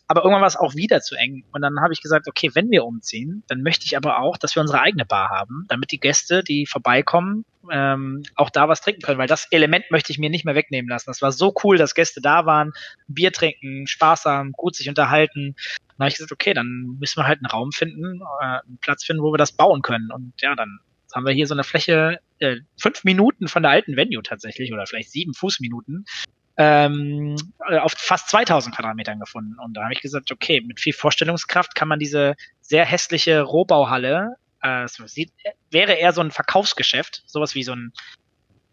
Aber 0.08 0.22
irgendwann 0.22 0.42
war 0.42 0.48
es 0.48 0.56
auch 0.56 0.76
wieder 0.76 1.02
zu 1.02 1.16
eng. 1.16 1.44
Und 1.52 1.62
dann 1.62 1.82
habe 1.82 1.94
ich 1.94 2.02
gesagt, 2.02 2.28
okay, 2.28 2.52
wenn 2.54 2.70
wir 2.70 2.86
umziehen, 2.86 3.44
dann 3.48 3.62
möchte 3.62 3.86
ich 3.86 3.98
aber 3.98 4.20
auch, 4.20 4.38
dass 4.38 4.56
wir 4.56 4.62
unsere 4.62 4.82
eigene 4.82 5.06
Bar 5.06 5.30
haben, 5.30 5.66
damit 5.68 5.92
die 5.92 6.00
Gäste, 6.00 6.44
die 6.44 6.66
vorbeikommen, 6.66 7.46
ähm, 7.72 8.24
auch 8.36 8.50
da 8.50 8.70
was 8.70 8.82
trinken 8.82 9.02
können, 9.02 9.20
weil 9.20 9.28
das 9.28 9.48
Element 9.52 9.86
möchte 9.92 10.12
ich 10.12 10.20
mir 10.20 10.30
nicht 10.30 10.46
mehr 10.46 10.56
wegnehmen 10.56 10.90
lassen. 10.90 11.10
Das 11.10 11.22
war 11.22 11.32
so 11.32 11.54
cool, 11.64 11.78
dass 11.78 11.96
Gäste 11.96 12.22
da 12.22 12.46
waren, 12.46 12.72
Bier 13.08 13.32
trinken, 13.32 13.88
Spaß 13.88 14.26
haben, 14.26 14.52
gut 14.54 14.76
sich 14.76 14.90
unterhalten. 14.90 15.56
Dann 15.98 16.06
habe 16.06 16.10
ich 16.10 16.16
gesagt, 16.16 16.32
okay, 16.32 16.54
dann 16.54 16.98
müssen 17.00 17.20
wir 17.20 17.28
halt 17.28 17.40
einen 17.40 17.52
Raum 17.52 17.72
finden, 17.72 18.22
äh, 18.42 18.60
einen 18.66 18.78
Platz 18.82 19.04
finden, 19.04 19.24
wo 19.24 19.34
wir 19.34 19.38
das 19.38 19.52
bauen 19.52 19.82
können. 19.82 20.12
Und 20.12 20.34
ja, 20.42 20.56
dann 20.56 20.80
haben 21.14 21.26
wir 21.26 21.34
hier 21.34 21.48
so 21.48 21.56
eine 21.56 21.64
Fläche, 21.64 22.20
äh, 22.40 22.58
fünf 22.80 23.04
Minuten 23.04 23.48
von 23.48 23.64
der 23.64 23.72
alten 23.72 23.96
Venue 23.96 24.22
tatsächlich, 24.24 24.74
oder 24.74 24.86
vielleicht 24.86 25.12
sieben 25.12 25.34
Fußminuten, 25.34 26.06
ähm, 26.58 27.36
äh, 27.70 27.78
auf 27.78 27.94
fast 27.94 28.30
2000 28.30 28.76
Quadratmetern 28.76 29.20
gefunden. 29.20 29.58
Und 29.64 29.76
da 29.76 29.84
habe 29.84 29.94
ich 29.94 30.02
gesagt, 30.02 30.32
okay, 30.32 30.62
mit 30.62 30.80
viel 30.80 30.94
Vorstellungskraft 30.94 31.76
kann 31.76 31.88
man 31.88 32.00
diese 32.00 32.36
sehr 32.62 32.86
hässliche 32.86 33.42
Rohbauhalle, 33.42 34.36
äh, 34.62 34.88
sieht, 34.88 35.32
wäre 35.70 35.94
eher 35.94 36.14
so 36.14 36.22
ein 36.22 36.32
Verkaufsgeschäft, 36.32 37.24
sowas 37.28 37.54
wie 37.54 37.64
so 37.64 37.74
ein, 37.74 37.94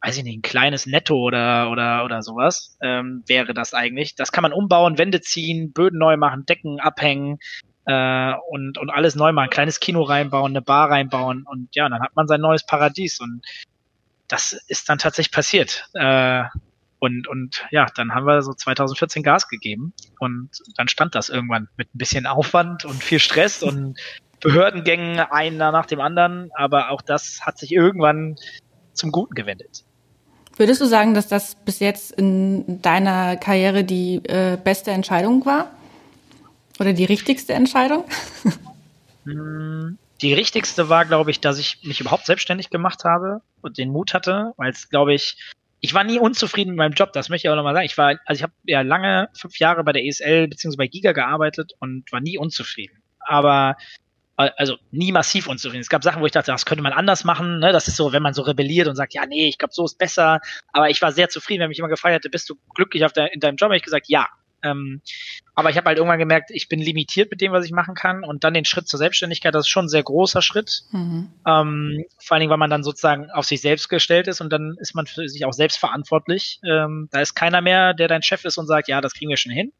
weiß 0.02 0.16
ich 0.16 0.24
nicht, 0.24 0.38
ein 0.38 0.42
kleines 0.42 0.86
Netto 0.86 1.16
oder 1.16 1.70
oder 1.70 2.04
oder 2.04 2.22
sowas 2.22 2.76
ähm, 2.80 3.22
wäre 3.26 3.52
das 3.52 3.74
eigentlich. 3.74 4.14
Das 4.14 4.32
kann 4.32 4.42
man 4.42 4.54
umbauen, 4.54 4.96
Wände 4.98 5.20
ziehen, 5.20 5.72
Böden 5.72 5.98
neu 5.98 6.16
machen, 6.16 6.46
Decken 6.46 6.80
abhängen 6.80 7.38
äh, 7.86 8.32
und 8.48 8.78
und 8.78 8.90
alles 8.90 9.14
neu 9.14 9.32
machen, 9.32 9.48
ein 9.48 9.50
kleines 9.50 9.78
Kino 9.78 10.02
reinbauen, 10.02 10.52
eine 10.52 10.62
Bar 10.62 10.90
reinbauen 10.90 11.44
und 11.46 11.68
ja, 11.74 11.88
dann 11.88 12.02
hat 12.02 12.16
man 12.16 12.26
sein 12.26 12.40
neues 12.40 12.64
Paradies 12.64 13.20
und 13.20 13.42
das 14.28 14.52
ist 14.68 14.88
dann 14.88 14.98
tatsächlich 14.98 15.32
passiert. 15.32 15.86
Äh, 15.92 16.44
und, 17.04 17.28
und 17.28 17.66
ja, 17.70 17.86
dann 17.94 18.14
haben 18.14 18.26
wir 18.26 18.42
so 18.42 18.52
2014 18.52 19.22
Gas 19.22 19.48
gegeben 19.48 19.92
und 20.18 20.50
dann 20.76 20.88
stand 20.88 21.14
das 21.14 21.28
irgendwann 21.28 21.68
mit 21.76 21.94
ein 21.94 21.98
bisschen 21.98 22.26
Aufwand 22.26 22.84
und 22.84 23.02
viel 23.02 23.18
Stress 23.18 23.62
und 23.62 23.98
Behördengängen 24.40 25.20
einer 25.20 25.72
nach 25.72 25.86
dem 25.86 26.00
anderen, 26.00 26.50
aber 26.54 26.90
auch 26.90 27.00
das 27.00 27.40
hat 27.42 27.56
sich 27.56 27.72
irgendwann 27.72 28.36
zum 28.92 29.10
Guten 29.10 29.34
gewendet. 29.34 29.84
Würdest 30.56 30.80
du 30.80 30.86
sagen, 30.86 31.14
dass 31.14 31.28
das 31.28 31.54
bis 31.54 31.80
jetzt 31.80 32.12
in 32.12 32.80
deiner 32.82 33.36
Karriere 33.36 33.84
die 33.84 34.16
äh, 34.24 34.56
beste 34.62 34.90
Entscheidung 34.90 35.44
war? 35.46 35.70
Oder 36.78 36.92
die 36.92 37.04
richtigste 37.04 37.54
Entscheidung? 37.54 38.04
Hm, 39.24 39.98
die 40.22 40.34
richtigste 40.34 40.88
war, 40.88 41.06
glaube 41.06 41.30
ich, 41.30 41.40
dass 41.40 41.58
ich 41.58 41.80
mich 41.82 42.00
überhaupt 42.00 42.26
selbstständig 42.26 42.70
gemacht 42.70 43.04
habe 43.04 43.40
und 43.62 43.78
den 43.78 43.90
Mut 43.90 44.14
hatte, 44.14 44.52
weil 44.56 44.70
es, 44.70 44.88
glaube 44.90 45.14
ich, 45.14 45.36
ich 45.84 45.92
war 45.92 46.02
nie 46.02 46.18
unzufrieden 46.18 46.70
mit 46.70 46.78
meinem 46.78 46.94
Job, 46.94 47.12
das 47.12 47.28
möchte 47.28 47.46
ich 47.46 47.50
auch 47.50 47.56
nochmal 47.56 47.74
sagen. 47.74 47.84
Ich 47.84 47.98
war, 47.98 48.18
also 48.24 48.38
ich 48.38 48.42
habe 48.42 48.54
ja 48.64 48.80
lange, 48.80 49.28
fünf 49.38 49.58
Jahre 49.58 49.84
bei 49.84 49.92
der 49.92 50.02
ESL 50.02 50.48
bzw. 50.48 50.76
bei 50.78 50.86
Giga 50.86 51.12
gearbeitet 51.12 51.72
und 51.78 52.10
war 52.10 52.22
nie 52.22 52.38
unzufrieden. 52.38 53.02
Aber 53.20 53.76
also 54.36 54.78
nie 54.92 55.12
massiv 55.12 55.46
unzufrieden. 55.46 55.82
Es 55.82 55.90
gab 55.90 56.02
Sachen, 56.02 56.22
wo 56.22 56.26
ich 56.26 56.32
dachte, 56.32 56.52
das 56.52 56.64
könnte 56.64 56.82
man 56.82 56.94
anders 56.94 57.24
machen. 57.24 57.58
Ne? 57.58 57.70
Das 57.70 57.86
ist 57.86 57.96
so, 57.96 58.14
wenn 58.14 58.22
man 58.22 58.32
so 58.32 58.40
rebelliert 58.40 58.88
und 58.88 58.96
sagt, 58.96 59.12
ja, 59.12 59.26
nee, 59.26 59.46
ich 59.46 59.58
glaube, 59.58 59.74
so 59.74 59.84
ist 59.84 59.98
besser. 59.98 60.40
Aber 60.72 60.88
ich 60.88 61.02
war 61.02 61.12
sehr 61.12 61.28
zufrieden, 61.28 61.60
wenn 61.60 61.68
mich 61.68 61.78
immer 61.78 61.88
gefragt 61.88 62.14
hätte, 62.14 62.30
bist 62.30 62.48
du 62.48 62.54
glücklich 62.74 63.04
auf 63.04 63.12
der, 63.12 63.34
in 63.34 63.40
deinem 63.40 63.56
Job? 63.56 63.66
Habe 63.66 63.76
ich 63.76 63.82
gesagt, 63.82 64.08
ja. 64.08 64.26
Ähm, 64.64 65.00
aber 65.54 65.70
ich 65.70 65.76
habe 65.76 65.86
halt 65.86 65.98
irgendwann 65.98 66.18
gemerkt, 66.18 66.50
ich 66.50 66.68
bin 66.68 66.80
limitiert 66.80 67.30
mit 67.30 67.40
dem, 67.40 67.52
was 67.52 67.64
ich 67.64 67.72
machen 67.72 67.94
kann. 67.94 68.24
Und 68.24 68.42
dann 68.42 68.54
den 68.54 68.64
Schritt 68.64 68.88
zur 68.88 68.98
Selbstständigkeit, 68.98 69.54
das 69.54 69.66
ist 69.66 69.70
schon 69.70 69.86
ein 69.86 69.88
sehr 69.88 70.02
großer 70.02 70.42
Schritt. 70.42 70.82
Mhm. 70.90 71.30
Ähm, 71.46 72.04
vor 72.18 72.34
allen 72.34 72.40
Dingen, 72.40 72.50
weil 72.50 72.58
man 72.58 72.70
dann 72.70 72.82
sozusagen 72.82 73.30
auf 73.30 73.44
sich 73.44 73.60
selbst 73.60 73.88
gestellt 73.88 74.26
ist 74.26 74.40
und 74.40 74.52
dann 74.52 74.76
ist 74.80 74.94
man 74.94 75.06
für 75.06 75.28
sich 75.28 75.44
auch 75.44 75.52
selbst 75.52 75.78
verantwortlich. 75.78 76.60
Ähm, 76.64 77.08
da 77.12 77.20
ist 77.20 77.34
keiner 77.34 77.60
mehr, 77.60 77.94
der 77.94 78.08
dein 78.08 78.22
Chef 78.22 78.44
ist 78.44 78.58
und 78.58 78.66
sagt, 78.66 78.88
ja, 78.88 79.00
das 79.00 79.14
kriegen 79.14 79.30
wir 79.30 79.36
schon 79.36 79.52
hin. 79.52 79.72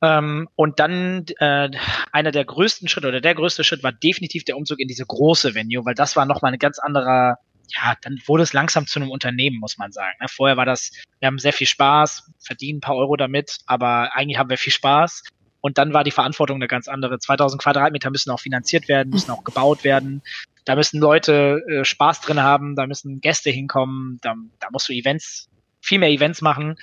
Ähm, 0.00 0.48
und 0.54 0.78
dann 0.78 1.26
äh, 1.38 1.70
einer 2.12 2.30
der 2.30 2.44
größten 2.44 2.88
Schritte 2.88 3.08
oder 3.08 3.20
der 3.20 3.34
größte 3.34 3.64
Schritt 3.64 3.82
war 3.82 3.92
definitiv 3.92 4.44
der 4.44 4.56
Umzug 4.56 4.78
in 4.78 4.88
diese 4.88 5.04
große 5.04 5.54
Venue, 5.54 5.84
weil 5.84 5.94
das 5.94 6.14
war 6.14 6.24
nochmal 6.24 6.52
ein 6.52 6.58
ganz 6.58 6.78
anderer 6.78 7.38
ja, 7.74 7.94
dann 8.02 8.18
wurde 8.26 8.42
es 8.42 8.52
langsam 8.52 8.86
zu 8.86 8.98
einem 8.98 9.10
Unternehmen, 9.10 9.58
muss 9.58 9.78
man 9.78 9.92
sagen. 9.92 10.16
Ne? 10.20 10.26
Vorher 10.28 10.56
war 10.56 10.64
das, 10.64 10.90
wir 11.20 11.26
haben 11.26 11.38
sehr 11.38 11.52
viel 11.52 11.66
Spaß, 11.66 12.30
verdienen 12.40 12.78
ein 12.78 12.80
paar 12.80 12.96
Euro 12.96 13.16
damit, 13.16 13.58
aber 13.66 14.14
eigentlich 14.14 14.38
haben 14.38 14.50
wir 14.50 14.58
viel 14.58 14.72
Spaß. 14.72 15.24
Und 15.60 15.76
dann 15.76 15.92
war 15.92 16.04
die 16.04 16.10
Verantwortung 16.10 16.56
eine 16.56 16.68
ganz 16.68 16.88
andere. 16.88 17.18
2000 17.18 17.60
Quadratmeter 17.60 18.10
müssen 18.10 18.30
auch 18.30 18.40
finanziert 18.40 18.88
werden, 18.88 19.10
müssen 19.10 19.30
auch 19.30 19.44
gebaut 19.44 19.84
werden. 19.84 20.22
Da 20.64 20.76
müssen 20.76 21.00
Leute 21.00 21.62
äh, 21.68 21.84
Spaß 21.84 22.20
drin 22.20 22.42
haben, 22.42 22.76
da 22.76 22.86
müssen 22.86 23.20
Gäste 23.20 23.50
hinkommen, 23.50 24.18
da, 24.22 24.34
da 24.60 24.68
musst 24.70 24.88
du 24.88 24.92
Events, 24.92 25.48
viel 25.80 25.98
mehr 25.98 26.10
Events 26.10 26.42
machen. 26.42 26.76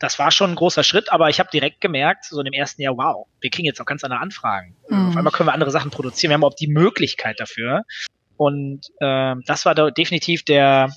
Das 0.00 0.18
war 0.18 0.30
schon 0.30 0.50
ein 0.50 0.56
großer 0.56 0.82
Schritt, 0.82 1.12
aber 1.12 1.28
ich 1.28 1.38
habe 1.38 1.50
direkt 1.52 1.80
gemerkt, 1.80 2.24
so 2.24 2.38
in 2.40 2.44
dem 2.46 2.52
ersten 2.52 2.82
Jahr, 2.82 2.96
wow, 2.96 3.26
wir 3.40 3.50
kriegen 3.50 3.66
jetzt 3.66 3.80
auch 3.80 3.86
ganz 3.86 4.04
andere 4.04 4.20
Anfragen. 4.20 4.74
Mhm. 4.88 5.08
Auf 5.08 5.16
einmal 5.16 5.32
können 5.32 5.48
wir 5.48 5.54
andere 5.54 5.70
Sachen 5.70 5.90
produzieren. 5.90 6.30
Wir 6.30 6.34
haben 6.34 6.44
auch 6.44 6.54
die 6.54 6.68
Möglichkeit 6.68 7.38
dafür. 7.40 7.82
Und 8.36 8.90
äh, 9.00 9.34
das 9.46 9.64
war 9.64 9.74
da 9.74 9.90
definitiv 9.90 10.44
der, 10.44 10.92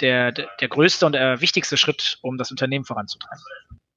der, 0.00 0.32
der 0.32 0.68
größte 0.68 1.06
und 1.06 1.12
der 1.12 1.40
wichtigste 1.40 1.76
Schritt, 1.76 2.18
um 2.22 2.38
das 2.38 2.50
Unternehmen 2.50 2.84
voranzutreiben. 2.84 3.44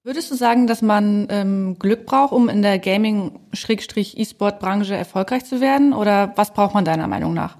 Würdest 0.03 0.29
du 0.29 0.35
sagen, 0.35 0.67
dass 0.67 0.83
man 0.83 1.25
ähm, 1.31 1.79
Glück 1.79 2.05
braucht, 2.05 2.31
um 2.31 2.47
in 2.47 2.61
der 2.61 2.77
Gaming-E-Sport-Branche 2.77 4.95
erfolgreich 4.95 5.45
zu 5.45 5.61
werden? 5.61 5.93
Oder 5.93 6.31
was 6.35 6.53
braucht 6.53 6.75
man 6.75 6.85
deiner 6.85 7.07
Meinung 7.07 7.33
nach? 7.33 7.57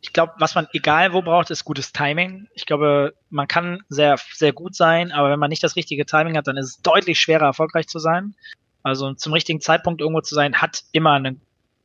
Ich 0.00 0.12
glaube, 0.12 0.32
was 0.38 0.56
man 0.56 0.66
egal 0.72 1.12
wo 1.12 1.22
braucht, 1.22 1.52
ist 1.52 1.64
gutes 1.64 1.92
Timing. 1.92 2.48
Ich 2.54 2.66
glaube, 2.66 3.14
man 3.30 3.46
kann 3.46 3.84
sehr, 3.88 4.16
sehr 4.32 4.52
gut 4.52 4.74
sein, 4.74 5.12
aber 5.12 5.30
wenn 5.30 5.38
man 5.38 5.50
nicht 5.50 5.62
das 5.62 5.76
richtige 5.76 6.06
Timing 6.06 6.36
hat, 6.36 6.48
dann 6.48 6.56
ist 6.56 6.66
es 6.66 6.82
deutlich 6.82 7.20
schwerer, 7.20 7.46
erfolgreich 7.46 7.86
zu 7.86 8.00
sein. 8.00 8.34
Also 8.82 9.14
zum 9.14 9.32
richtigen 9.32 9.60
Zeitpunkt 9.60 10.00
irgendwo 10.00 10.22
zu 10.22 10.34
sein, 10.34 10.56
hat 10.56 10.82
immer 10.90 11.12
eine, 11.12 11.36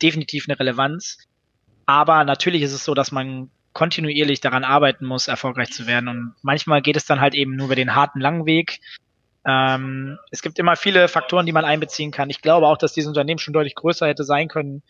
definitiv 0.02 0.46
eine 0.48 0.60
Relevanz. 0.60 1.20
Aber 1.92 2.24
natürlich 2.24 2.62
ist 2.62 2.72
es 2.72 2.86
so, 2.86 2.94
dass 2.94 3.12
man 3.12 3.50
kontinuierlich 3.74 4.40
daran 4.40 4.64
arbeiten 4.64 5.06
muss, 5.06 5.28
erfolgreich 5.28 5.72
zu 5.72 5.88
werden. 5.88 6.08
Und 6.08 6.36
manchmal 6.42 6.82
geht 6.82 6.96
es 6.96 7.04
dann 7.04 7.20
halt 7.20 7.36
eben 7.36 7.58
nur 7.58 7.66
über 7.66 7.76
den 7.76 7.96
harten, 7.96 8.22
langen 8.22 8.46
Weg. 8.46 8.80
Ähm, 9.46 10.18
es 10.30 10.42
gibt 10.42 10.58
immer 10.58 10.78
viele 10.78 11.10
Faktoren, 11.10 11.46
die 11.46 11.52
man 11.52 11.66
einbeziehen 11.66 12.12
kann. 12.12 12.30
Ich 12.30 12.42
glaube 12.42 12.68
auch, 12.68 12.78
dass 12.78 12.94
dieses 12.94 13.10
Unternehmen 13.10 13.40
schon 13.40 13.54
deutlich 13.54 13.76
größer 13.76 14.08
hätte 14.08 14.24
sein 14.24 14.48
können, 14.48 14.84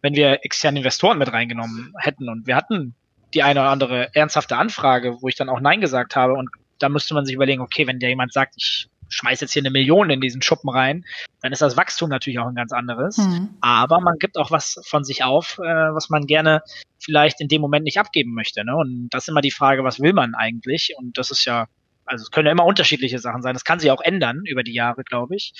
wenn 0.00 0.14
wir 0.14 0.46
externe 0.46 0.78
Investoren 0.78 1.18
mit 1.18 1.30
reingenommen 1.30 1.92
hätten. 1.98 2.26
Und 2.30 2.46
wir 2.46 2.56
hatten 2.56 2.94
die 3.34 3.42
eine 3.42 3.60
oder 3.60 3.68
andere 3.68 4.14
ernsthafte 4.14 4.56
Anfrage, 4.56 5.18
wo 5.20 5.28
ich 5.28 5.34
dann 5.34 5.50
auch 5.50 5.60
Nein 5.60 5.82
gesagt 5.82 6.16
habe. 6.16 6.32
Und 6.32 6.48
da 6.78 6.88
müsste 6.88 7.12
man 7.12 7.26
sich 7.26 7.34
überlegen, 7.34 7.60
okay, 7.60 7.86
wenn 7.86 7.98
dir 7.98 8.08
jemand 8.08 8.32
sagt, 8.32 8.54
ich 8.56 8.88
schmeiß 9.08 9.40
jetzt 9.40 9.52
hier 9.52 9.62
eine 9.62 9.70
Million 9.70 10.10
in 10.10 10.20
diesen 10.20 10.42
Schuppen 10.42 10.70
rein, 10.70 11.04
dann 11.42 11.52
ist 11.52 11.62
das 11.62 11.76
Wachstum 11.76 12.08
natürlich 12.10 12.38
auch 12.38 12.48
ein 12.48 12.54
ganz 12.54 12.72
anderes. 12.72 13.18
Mhm. 13.18 13.50
Aber 13.60 14.00
man 14.00 14.18
gibt 14.18 14.36
auch 14.36 14.50
was 14.50 14.80
von 14.86 15.04
sich 15.04 15.24
auf, 15.24 15.58
äh, 15.58 15.62
was 15.62 16.10
man 16.10 16.26
gerne 16.26 16.62
vielleicht 16.98 17.40
in 17.40 17.48
dem 17.48 17.60
Moment 17.60 17.84
nicht 17.84 17.98
abgeben 17.98 18.34
möchte. 18.34 18.64
Ne? 18.64 18.76
Und 18.76 19.08
das 19.10 19.24
ist 19.24 19.28
immer 19.28 19.40
die 19.40 19.50
Frage, 19.50 19.84
was 19.84 20.00
will 20.00 20.12
man 20.12 20.34
eigentlich? 20.34 20.94
Und 20.96 21.18
das 21.18 21.30
ist 21.30 21.44
ja, 21.44 21.66
also 22.04 22.22
es 22.22 22.30
können 22.30 22.46
ja 22.46 22.52
immer 22.52 22.64
unterschiedliche 22.64 23.18
Sachen 23.18 23.42
sein. 23.42 23.54
Das 23.54 23.64
kann 23.64 23.78
sich 23.78 23.90
auch 23.90 24.00
ändern 24.00 24.42
über 24.44 24.62
die 24.62 24.74
Jahre, 24.74 25.04
glaube 25.04 25.36
ich. 25.36 25.52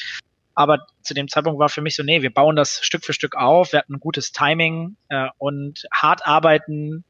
Aber 0.54 0.86
zu 1.02 1.12
dem 1.12 1.28
Zeitpunkt 1.28 1.60
war 1.60 1.68
für 1.68 1.82
mich 1.82 1.94
so, 1.94 2.02
nee, 2.02 2.22
wir 2.22 2.32
bauen 2.32 2.56
das 2.56 2.80
Stück 2.82 3.04
für 3.04 3.12
Stück 3.12 3.36
auf, 3.36 3.72
wir 3.72 3.80
hatten 3.80 3.94
ein 3.94 4.00
gutes 4.00 4.32
Timing 4.32 4.96
äh, 5.08 5.28
und 5.36 5.86
hart 5.92 6.26
arbeiten 6.26 7.04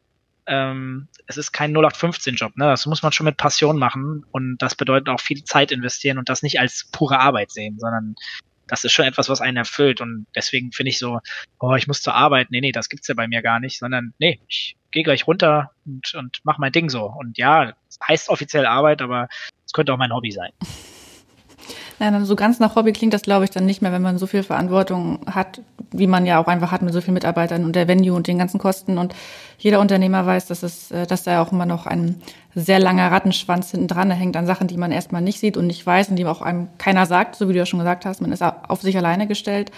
ähm, 0.46 1.08
es 1.26 1.36
ist 1.36 1.52
kein 1.52 1.76
0815-Job, 1.76 2.56
ne? 2.56 2.66
Das 2.66 2.86
muss 2.86 3.02
man 3.02 3.12
schon 3.12 3.24
mit 3.24 3.36
Passion 3.36 3.78
machen 3.78 4.24
und 4.30 4.58
das 4.58 4.74
bedeutet 4.74 5.08
auch 5.08 5.20
viel 5.20 5.44
Zeit 5.44 5.72
investieren 5.72 6.18
und 6.18 6.28
das 6.28 6.42
nicht 6.42 6.60
als 6.60 6.88
pure 6.92 7.18
Arbeit 7.18 7.50
sehen, 7.50 7.78
sondern 7.78 8.14
das 8.68 8.84
ist 8.84 8.92
schon 8.92 9.04
etwas, 9.04 9.28
was 9.28 9.40
einen 9.40 9.56
erfüllt 9.56 10.00
und 10.00 10.26
deswegen 10.34 10.72
finde 10.72 10.90
ich 10.90 10.98
so, 10.98 11.20
oh, 11.60 11.74
ich 11.74 11.86
muss 11.86 12.02
zur 12.02 12.14
Arbeit, 12.14 12.50
nee, 12.50 12.60
nee, 12.60 12.72
das 12.72 12.88
gibt's 12.88 13.08
ja 13.08 13.14
bei 13.14 13.28
mir 13.28 13.42
gar 13.42 13.60
nicht, 13.60 13.78
sondern 13.78 14.12
nee, 14.18 14.40
ich 14.48 14.76
gehe 14.90 15.04
gleich 15.04 15.26
runter 15.26 15.70
und, 15.84 16.14
und 16.14 16.38
mach 16.44 16.58
mein 16.58 16.72
Ding 16.72 16.88
so. 16.88 17.04
Und 17.04 17.38
ja, 17.38 17.74
heißt 18.08 18.28
offiziell 18.28 18.66
Arbeit, 18.66 19.02
aber 19.02 19.28
es 19.64 19.72
könnte 19.72 19.92
auch 19.92 19.98
mein 19.98 20.12
Hobby 20.12 20.32
sein. 20.32 20.52
Nein, 21.98 22.24
so 22.26 22.36
ganz 22.36 22.60
nach 22.60 22.76
Hobby 22.76 22.92
klingt 22.92 23.14
das, 23.14 23.22
glaube 23.22 23.44
ich, 23.44 23.50
dann 23.50 23.64
nicht 23.64 23.80
mehr, 23.80 23.90
wenn 23.90 24.02
man 24.02 24.18
so 24.18 24.26
viel 24.26 24.42
Verantwortung 24.42 25.20
hat, 25.30 25.62
wie 25.92 26.06
man 26.06 26.26
ja 26.26 26.38
auch 26.38 26.46
einfach 26.46 26.70
hat 26.70 26.82
mit 26.82 26.92
so 26.92 27.00
vielen 27.00 27.14
Mitarbeitern 27.14 27.64
und 27.64 27.74
der 27.74 27.88
Venue 27.88 28.14
und 28.14 28.26
den 28.26 28.38
ganzen 28.38 28.58
Kosten. 28.58 28.98
Und 28.98 29.14
jeder 29.58 29.80
Unternehmer 29.80 30.26
weiß, 30.26 30.46
dass 30.46 30.62
es, 30.62 30.90
äh, 30.90 31.06
dass 31.06 31.22
da 31.22 31.40
auch 31.40 31.52
immer 31.52 31.64
noch 31.64 31.86
ein 31.86 32.20
sehr 32.54 32.80
langer 32.80 33.10
Rattenschwanz 33.10 33.70
hinten 33.70 33.88
dran 33.88 34.10
hängt 34.10 34.36
an 34.36 34.46
Sachen, 34.46 34.66
die 34.66 34.76
man 34.76 34.92
erstmal 34.92 35.22
nicht 35.22 35.40
sieht 35.40 35.56
und 35.56 35.66
nicht 35.66 35.86
weiß 35.86 36.10
und 36.10 36.16
die 36.16 36.26
auch 36.26 36.42
einem 36.42 36.68
keiner 36.76 37.06
sagt, 37.06 37.36
so 37.36 37.48
wie 37.48 37.54
du 37.54 37.58
ja 37.58 37.66
schon 37.66 37.78
gesagt 37.78 38.04
hast. 38.04 38.20
Man 38.20 38.32
ist 38.32 38.42
auf 38.42 38.82
sich 38.82 38.96
alleine 38.96 39.26
gestellt. 39.26 39.70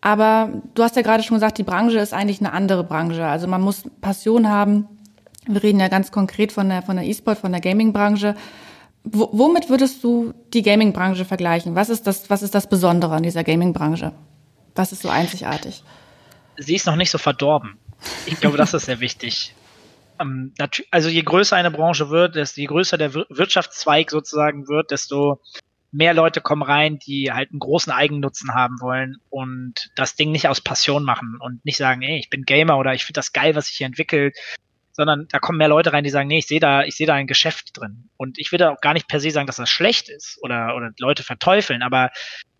Aber 0.00 0.50
du 0.74 0.82
hast 0.82 0.96
ja 0.96 1.02
gerade 1.02 1.22
schon 1.22 1.36
gesagt, 1.36 1.58
die 1.58 1.64
Branche 1.64 1.98
ist 1.98 2.14
eigentlich 2.14 2.40
eine 2.40 2.52
andere 2.52 2.82
Branche. 2.82 3.26
Also 3.26 3.46
man 3.46 3.60
muss 3.60 3.84
Passion 4.00 4.48
haben. 4.48 4.86
Wir 5.46 5.62
reden 5.62 5.80
ja 5.80 5.88
ganz 5.88 6.10
konkret 6.10 6.52
von 6.52 6.68
der, 6.68 6.82
von 6.82 6.96
der 6.96 7.06
E-Sport, 7.06 7.38
von 7.38 7.52
der 7.52 7.60
Gaming-Branche 7.60 8.34
womit 9.12 9.70
würdest 9.70 10.02
du 10.04 10.34
die 10.52 10.62
Gaming-Branche 10.62 11.24
vergleichen? 11.24 11.74
Was 11.74 11.88
ist 11.88 12.06
das, 12.06 12.30
was 12.30 12.42
ist 12.42 12.54
das 12.54 12.68
Besondere 12.68 13.14
an 13.14 13.22
dieser 13.22 13.44
Gaming-Branche? 13.44 14.12
Was 14.74 14.92
ist 14.92 15.02
so 15.02 15.08
einzigartig? 15.08 15.82
Sie 16.56 16.74
ist 16.74 16.86
noch 16.86 16.96
nicht 16.96 17.10
so 17.10 17.18
verdorben. 17.18 17.78
Ich 18.26 18.40
glaube, 18.40 18.56
das 18.56 18.74
ist 18.74 18.86
sehr 18.86 19.00
wichtig. 19.00 19.54
Ähm, 20.20 20.52
also 20.90 21.08
je 21.08 21.22
größer 21.22 21.54
eine 21.54 21.70
Branche 21.70 22.10
wird, 22.10 22.34
desto 22.34 22.60
je 22.60 22.66
größer 22.66 22.98
der 22.98 23.14
Wirtschaftszweig 23.14 24.10
sozusagen 24.10 24.66
wird, 24.66 24.90
desto 24.90 25.40
mehr 25.92 26.12
Leute 26.12 26.40
kommen 26.40 26.62
rein, 26.62 26.98
die 26.98 27.32
halt 27.32 27.50
einen 27.50 27.60
großen 27.60 27.92
Eigennutzen 27.92 28.54
haben 28.54 28.80
wollen 28.80 29.18
und 29.30 29.90
das 29.96 30.16
Ding 30.16 30.32
nicht 30.32 30.48
aus 30.48 30.60
Passion 30.60 31.04
machen 31.04 31.38
und 31.40 31.64
nicht 31.64 31.76
sagen, 31.76 32.02
ey, 32.02 32.18
ich 32.18 32.30
bin 32.30 32.42
Gamer 32.42 32.78
oder 32.78 32.94
ich 32.94 33.04
finde 33.04 33.18
das 33.18 33.32
geil, 33.32 33.54
was 33.54 33.66
sich 33.66 33.76
hier 33.76 33.86
entwickelt, 33.86 34.36
sondern 34.98 35.28
da 35.30 35.38
kommen 35.38 35.58
mehr 35.58 35.68
Leute 35.68 35.92
rein, 35.92 36.02
die 36.02 36.10
sagen, 36.10 36.26
nee, 36.26 36.38
ich 36.38 36.48
sehe 36.48 36.58
da, 36.58 36.82
ich 36.82 36.96
sehe 36.96 37.06
da 37.06 37.14
ein 37.14 37.28
Geschäft 37.28 37.70
drin. 37.78 38.10
Und 38.16 38.36
ich 38.36 38.50
will 38.50 38.58
da 38.58 38.70
auch 38.70 38.80
gar 38.80 38.94
nicht 38.94 39.06
per 39.06 39.20
se 39.20 39.30
sagen, 39.30 39.46
dass 39.46 39.54
das 39.54 39.70
schlecht 39.70 40.08
ist 40.08 40.38
oder, 40.42 40.74
oder 40.74 40.90
Leute 40.98 41.22
verteufeln, 41.22 41.82
aber 41.82 42.10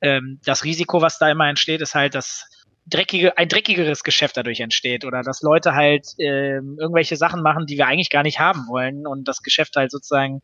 ähm, 0.00 0.38
das 0.44 0.62
Risiko, 0.62 1.02
was 1.02 1.18
da 1.18 1.28
immer 1.28 1.48
entsteht, 1.48 1.80
ist 1.80 1.96
halt, 1.96 2.14
dass 2.14 2.48
dreckige, 2.86 3.36
ein 3.36 3.48
dreckigeres 3.48 4.04
Geschäft 4.04 4.36
dadurch 4.36 4.60
entsteht 4.60 5.04
oder 5.04 5.22
dass 5.22 5.42
Leute 5.42 5.74
halt 5.74 6.06
ähm, 6.18 6.76
irgendwelche 6.78 7.16
Sachen 7.16 7.42
machen, 7.42 7.66
die 7.66 7.76
wir 7.76 7.88
eigentlich 7.88 8.08
gar 8.08 8.22
nicht 8.22 8.38
haben 8.38 8.68
wollen 8.68 9.04
und 9.04 9.26
das 9.26 9.42
Geschäft 9.42 9.74
halt 9.74 9.90
sozusagen 9.90 10.40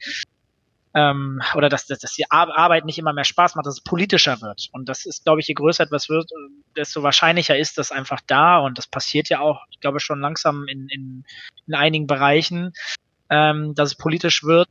ähm, 0.95 1.41
oder 1.55 1.69
dass, 1.69 1.87
dass, 1.87 1.99
dass 1.99 2.13
die 2.13 2.31
Arbeit 2.31 2.85
nicht 2.85 2.99
immer 2.99 3.13
mehr 3.13 3.25
Spaß 3.25 3.55
macht, 3.55 3.67
dass 3.67 3.75
es 3.75 3.83
politischer 3.83 4.41
wird. 4.41 4.69
Und 4.73 4.89
das 4.89 5.07
ist, 5.07 5.25
glaube 5.25 5.41
ich, 5.41 5.49
je 5.49 5.55
größer 5.55 5.85
etwas 5.85 6.09
wird, 6.09 6.31
desto 6.77 7.03
wahrscheinlicher 7.03 7.59
ist 7.59 7.79
das 7.79 7.93
einfach 7.93 8.21
da. 8.27 8.59
Und 8.59 8.79
das 8.79 8.87
passiert 8.87 9.29
ja 9.29 9.41
auch, 9.41 9.63
ich 9.71 9.81
glaube, 9.81 10.01
schon 10.01 10.21
langsam 10.21 10.67
in, 10.69 10.89
in, 10.89 11.25
in 11.67 11.75
einigen 11.75 12.07
Bereichen, 12.07 12.73
ähm, 13.29 13.75
dass 13.75 13.91
es 13.91 13.97
politisch 13.97 14.45
wird, 14.45 14.69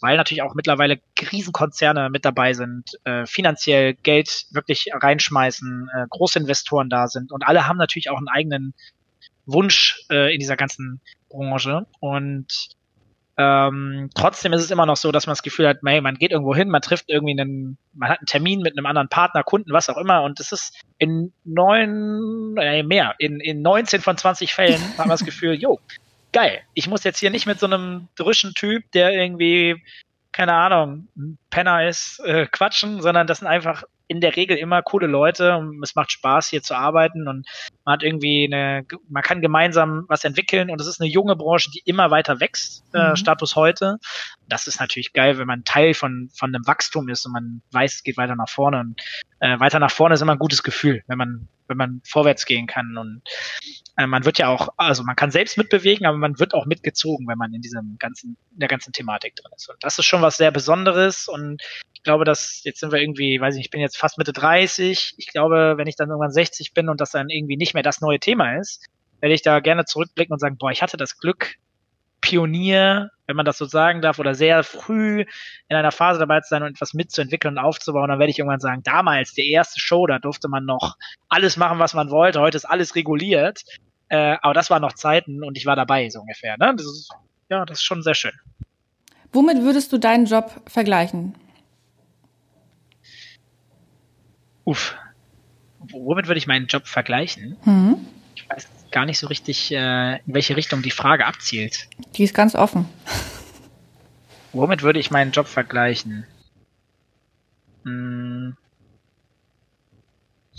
weil 0.00 0.16
natürlich 0.16 0.42
auch 0.42 0.54
mittlerweile 0.54 1.00
Riesenkonzerne 1.32 2.08
mit 2.08 2.24
dabei 2.24 2.52
sind, 2.52 2.90
äh, 3.04 3.26
finanziell 3.26 3.94
Geld 3.94 4.46
wirklich 4.52 4.86
reinschmeißen, 4.92 5.90
äh, 5.92 6.06
große 6.08 6.38
Investoren 6.38 6.88
da 6.88 7.08
sind 7.08 7.32
und 7.32 7.44
alle 7.44 7.66
haben 7.66 7.78
natürlich 7.78 8.10
auch 8.10 8.18
einen 8.18 8.28
eigenen 8.28 8.74
Wunsch 9.46 10.04
äh, 10.10 10.32
in 10.32 10.40
dieser 10.40 10.56
ganzen 10.56 11.00
Branche. 11.28 11.86
Und 12.00 12.68
ähm, 13.36 14.10
trotzdem 14.14 14.52
ist 14.52 14.62
es 14.62 14.70
immer 14.70 14.86
noch 14.86 14.96
so, 14.96 15.10
dass 15.10 15.26
man 15.26 15.32
das 15.32 15.42
Gefühl 15.42 15.66
hat, 15.66 15.78
hey, 15.84 16.00
man 16.00 16.14
geht 16.14 16.30
irgendwo 16.30 16.54
hin, 16.54 16.68
man 16.68 16.82
trifft 16.82 17.06
irgendwie 17.08 17.38
einen, 17.38 17.78
man 17.92 18.08
hat 18.08 18.20
einen 18.20 18.26
Termin 18.26 18.60
mit 18.60 18.76
einem 18.76 18.86
anderen 18.86 19.08
Partner, 19.08 19.42
Kunden, 19.42 19.72
was 19.72 19.90
auch 19.90 19.96
immer, 19.96 20.22
und 20.22 20.38
es 20.38 20.52
ist 20.52 20.80
in 20.98 21.32
neun, 21.44 22.56
äh, 22.58 22.84
mehr, 22.84 23.14
in, 23.18 23.40
in 23.40 23.62
19 23.62 24.00
von 24.02 24.16
20 24.16 24.54
Fällen 24.54 24.80
hat 24.90 24.98
man 24.98 25.08
das 25.08 25.24
Gefühl, 25.24 25.54
jo, 25.54 25.80
geil, 26.32 26.60
ich 26.74 26.86
muss 26.86 27.02
jetzt 27.02 27.18
hier 27.18 27.30
nicht 27.30 27.46
mit 27.46 27.58
so 27.58 27.66
einem 27.66 28.08
drischen 28.16 28.54
Typ, 28.54 28.84
der 28.92 29.12
irgendwie, 29.12 29.82
keine 30.30 30.54
Ahnung, 30.54 31.08
ein 31.16 31.38
Penner 31.50 31.88
ist, 31.88 32.20
äh, 32.20 32.46
quatschen, 32.46 33.02
sondern 33.02 33.26
das 33.26 33.38
sind 33.40 33.48
einfach 33.48 33.82
in 34.06 34.20
der 34.20 34.36
Regel 34.36 34.56
immer 34.56 34.82
coole 34.82 35.06
Leute 35.06 35.56
und 35.56 35.82
es 35.82 35.94
macht 35.94 36.12
Spaß 36.12 36.48
hier 36.48 36.62
zu 36.62 36.74
arbeiten 36.76 37.26
und 37.26 37.46
man 37.84 37.94
hat 37.94 38.02
irgendwie 38.02 38.48
eine, 38.50 38.86
man 39.08 39.22
kann 39.22 39.40
gemeinsam 39.40 40.04
was 40.08 40.24
entwickeln 40.24 40.70
und 40.70 40.80
es 40.80 40.86
ist 40.86 41.00
eine 41.00 41.10
junge 41.10 41.36
Branche, 41.36 41.70
die 41.70 41.82
immer 41.84 42.10
weiter 42.10 42.40
wächst, 42.40 42.84
äh, 42.92 43.10
mhm. 43.10 43.16
Status 43.16 43.56
heute. 43.56 43.98
Das 44.48 44.66
ist 44.66 44.78
natürlich 44.80 45.12
geil, 45.12 45.38
wenn 45.38 45.46
man 45.46 45.64
Teil 45.64 45.94
von, 45.94 46.28
von 46.34 46.54
einem 46.54 46.66
Wachstum 46.66 47.08
ist 47.08 47.24
und 47.24 47.32
man 47.32 47.62
weiß, 47.72 47.94
es 47.94 48.02
geht 48.02 48.16
weiter 48.16 48.36
nach 48.36 48.48
vorne 48.48 48.80
und 48.80 49.00
äh, 49.44 49.60
weiter 49.60 49.78
nach 49.78 49.90
vorne 49.90 50.14
ist 50.14 50.22
immer 50.22 50.32
ein 50.32 50.38
gutes 50.38 50.62
Gefühl, 50.62 51.02
wenn 51.06 51.18
man, 51.18 51.48
wenn 51.68 51.76
man 51.76 52.00
vorwärts 52.04 52.46
gehen 52.46 52.66
kann 52.66 52.96
und 52.96 53.22
äh, 53.96 54.06
man 54.06 54.24
wird 54.24 54.38
ja 54.38 54.48
auch, 54.48 54.68
also 54.76 55.04
man 55.04 55.16
kann 55.16 55.30
selbst 55.30 55.58
mitbewegen, 55.58 56.06
aber 56.06 56.16
man 56.16 56.38
wird 56.38 56.54
auch 56.54 56.64
mitgezogen, 56.64 57.28
wenn 57.28 57.38
man 57.38 57.52
in 57.52 57.60
diesem 57.60 57.96
ganzen, 57.98 58.36
in 58.52 58.60
der 58.60 58.68
ganzen 58.68 58.92
Thematik 58.92 59.36
drin 59.36 59.52
ist. 59.54 59.68
Und 59.68 59.76
das 59.82 59.98
ist 59.98 60.06
schon 60.06 60.22
was 60.22 60.38
sehr 60.38 60.50
Besonderes 60.50 61.28
und 61.28 61.62
glaube, 62.04 62.24
dass 62.24 62.62
jetzt 62.64 62.80
sind 62.80 62.92
wir 62.92 63.00
irgendwie, 63.00 63.40
weiß 63.40 63.54
ich 63.54 63.58
nicht, 63.58 63.66
ich 63.66 63.70
bin 63.70 63.80
jetzt 63.80 63.98
fast 63.98 64.18
Mitte 64.18 64.32
30. 64.32 65.14
Ich 65.16 65.26
glaube, 65.26 65.74
wenn 65.76 65.88
ich 65.88 65.96
dann 65.96 66.08
irgendwann 66.10 66.30
60 66.30 66.72
bin 66.72 66.88
und 66.88 67.00
das 67.00 67.10
dann 67.10 67.30
irgendwie 67.30 67.56
nicht 67.56 67.74
mehr 67.74 67.82
das 67.82 68.00
neue 68.00 68.20
Thema 68.20 68.58
ist, 68.58 68.86
werde 69.20 69.34
ich 69.34 69.42
da 69.42 69.60
gerne 69.60 69.84
zurückblicken 69.84 70.32
und 70.32 70.38
sagen, 70.38 70.56
boah, 70.58 70.70
ich 70.70 70.82
hatte 70.82 70.96
das 70.96 71.18
Glück, 71.18 71.54
Pionier, 72.20 73.10
wenn 73.26 73.36
man 73.36 73.46
das 73.46 73.58
so 73.58 73.64
sagen 73.64 74.02
darf, 74.02 74.18
oder 74.18 74.34
sehr 74.34 74.62
früh 74.62 75.24
in 75.68 75.76
einer 75.76 75.92
Phase 75.92 76.18
dabei 76.18 76.40
zu 76.40 76.48
sein 76.48 76.62
und 76.62 76.70
etwas 76.70 76.94
mitzuentwickeln 76.94 77.58
und 77.58 77.64
aufzubauen, 77.64 78.08
dann 78.08 78.18
werde 78.18 78.30
ich 78.30 78.38
irgendwann 78.38 78.60
sagen, 78.60 78.82
damals, 78.82 79.32
die 79.32 79.50
erste 79.50 79.80
Show, 79.80 80.06
da 80.06 80.18
durfte 80.18 80.48
man 80.48 80.64
noch 80.64 80.96
alles 81.28 81.56
machen, 81.56 81.78
was 81.78 81.94
man 81.94 82.10
wollte. 82.10 82.40
Heute 82.40 82.56
ist 82.56 82.64
alles 82.64 82.94
reguliert. 82.94 83.62
Äh, 84.08 84.36
aber 84.42 84.54
das 84.54 84.70
waren 84.70 84.82
noch 84.82 84.92
Zeiten 84.92 85.42
und 85.42 85.56
ich 85.56 85.66
war 85.66 85.76
dabei, 85.76 86.08
so 86.10 86.20
ungefähr. 86.20 86.56
Ne? 86.58 86.74
Das 86.76 86.86
ist, 86.86 87.10
ja, 87.48 87.64
das 87.64 87.78
ist 87.78 87.84
schon 87.84 88.02
sehr 88.02 88.14
schön. 88.14 88.32
Womit 89.32 89.62
würdest 89.62 89.92
du 89.92 89.98
deinen 89.98 90.26
Job 90.26 90.62
vergleichen? 90.66 91.34
Uff. 94.64 94.96
Womit 95.80 96.28
würde 96.28 96.38
ich 96.38 96.46
meinen 96.46 96.66
Job 96.66 96.86
vergleichen? 96.86 97.56
Mhm. 97.64 98.06
Gar 98.94 99.06
nicht 99.06 99.18
so 99.18 99.26
richtig, 99.26 99.72
äh, 99.72 100.18
in 100.18 100.34
welche 100.34 100.54
Richtung 100.54 100.80
die 100.80 100.92
Frage 100.92 101.26
abzielt. 101.26 101.88
Die 102.14 102.22
ist 102.22 102.32
ganz 102.32 102.54
offen. 102.54 102.88
Womit 104.52 104.82
würde 104.84 105.00
ich 105.00 105.10
meinen 105.10 105.32
Job 105.32 105.48
vergleichen? 105.48 106.24
Hm. 107.82 108.56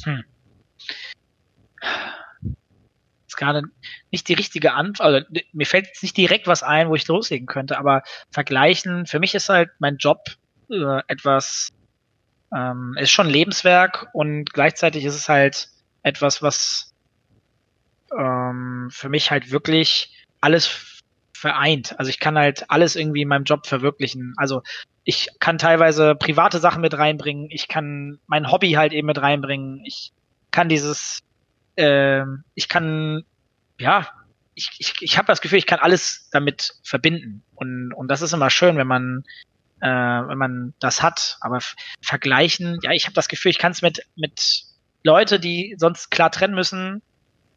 Hm. 0.04 0.26
Ist 3.26 3.38
gerade 3.38 3.62
nicht 4.12 4.28
die 4.28 4.34
richtige 4.34 4.74
Antwort. 4.74 5.06
Also, 5.06 5.26
mir 5.54 5.65
fällt 5.65 5.88
jetzt 5.88 6.04
nicht 6.04 6.17
direkt 6.17 6.45
was 6.45 6.62
ein, 6.62 6.89
wo 6.89 6.95
ich 6.95 7.08
loslegen 7.08 7.48
könnte, 7.48 7.78
aber 7.78 8.04
vergleichen, 8.32 9.06
für 9.06 9.19
mich 9.19 9.34
ist 9.34 9.48
halt 9.48 9.69
mein 9.80 9.95
Job 9.95 10.19
äh, 10.69 11.00
etwas 11.08 11.69
ähm, 12.54 12.98
ist 13.00 13.12
schon 13.12 13.30
Lebenswerk 13.30 14.10
und 14.12 14.52
gleichzeitig 14.52 15.06
ist 15.06 15.15
es 15.15 15.30
halt 15.30 15.69
etwas, 16.04 16.41
was 16.41 16.94
ähm, 18.18 18.89
für 18.91 19.10
mich 19.10 19.32
halt 19.32 19.52
wirklich 19.52 20.26
alles 20.41 21.02
vereint. 21.34 21.98
Also 22.00 22.10
ich 22.10 22.20
kann 22.20 22.38
halt 22.38 22.70
alles 22.70 22.96
irgendwie 22.96 23.22
in 23.22 23.28
meinem 23.28 23.44
Job 23.44 23.68
verwirklichen. 23.68 24.34
Also 24.38 24.63
ich 25.04 25.30
kann 25.39 25.58
teilweise 25.58 26.15
private 26.15 26.60
Sachen 26.60 26.82
mit 26.82 26.98
reinbringen, 26.98 27.48
ich 27.52 27.68
kann 27.68 28.20
mein 28.28 28.52
Hobby 28.52 28.72
halt 28.72 28.94
eben 28.94 29.08
mit 29.08 29.22
reinbringen, 29.22 29.84
ich 29.86 30.12
kann 30.52 30.70
dieses, 30.70 31.22
äh, 31.76 32.24
ich 32.56 32.70
kann, 32.70 33.24
ja, 33.80 34.08
ich, 34.56 34.72
ich, 34.80 34.94
ich 35.02 35.18
habe 35.18 35.28
das 35.28 35.41
Gefühl, 35.41 35.60
ich 35.60 35.68
kann 35.68 35.80
alles 35.80 36.30
damit 36.32 36.76
verbinden. 36.84 37.44
Und, 37.56 37.94
und 37.94 38.08
das 38.08 38.22
ist 38.22 38.34
immer 38.34 38.50
schön, 38.50 38.78
wenn 38.78 38.88
man 38.88 39.24
äh, 39.82 39.88
wenn 39.88 40.38
man 40.38 40.74
das 40.80 41.04
hat. 41.04 41.38
Aber 41.41 41.60
vergleichen, 42.02 42.80
ja, 42.82 42.91
ich 42.91 43.06
habe 43.06 43.13
das 43.13 43.28
Gefühl, 43.28 43.52
ich 43.52 43.60
kann 43.60 43.72
es 43.72 43.82
mit, 43.82 44.06
mit 44.15 44.63
Leute, 45.04 45.39
die 45.39 45.76
sonst 45.78 46.10
klar 46.10 46.32
trennen 46.32 46.56
müssen, 46.56 47.02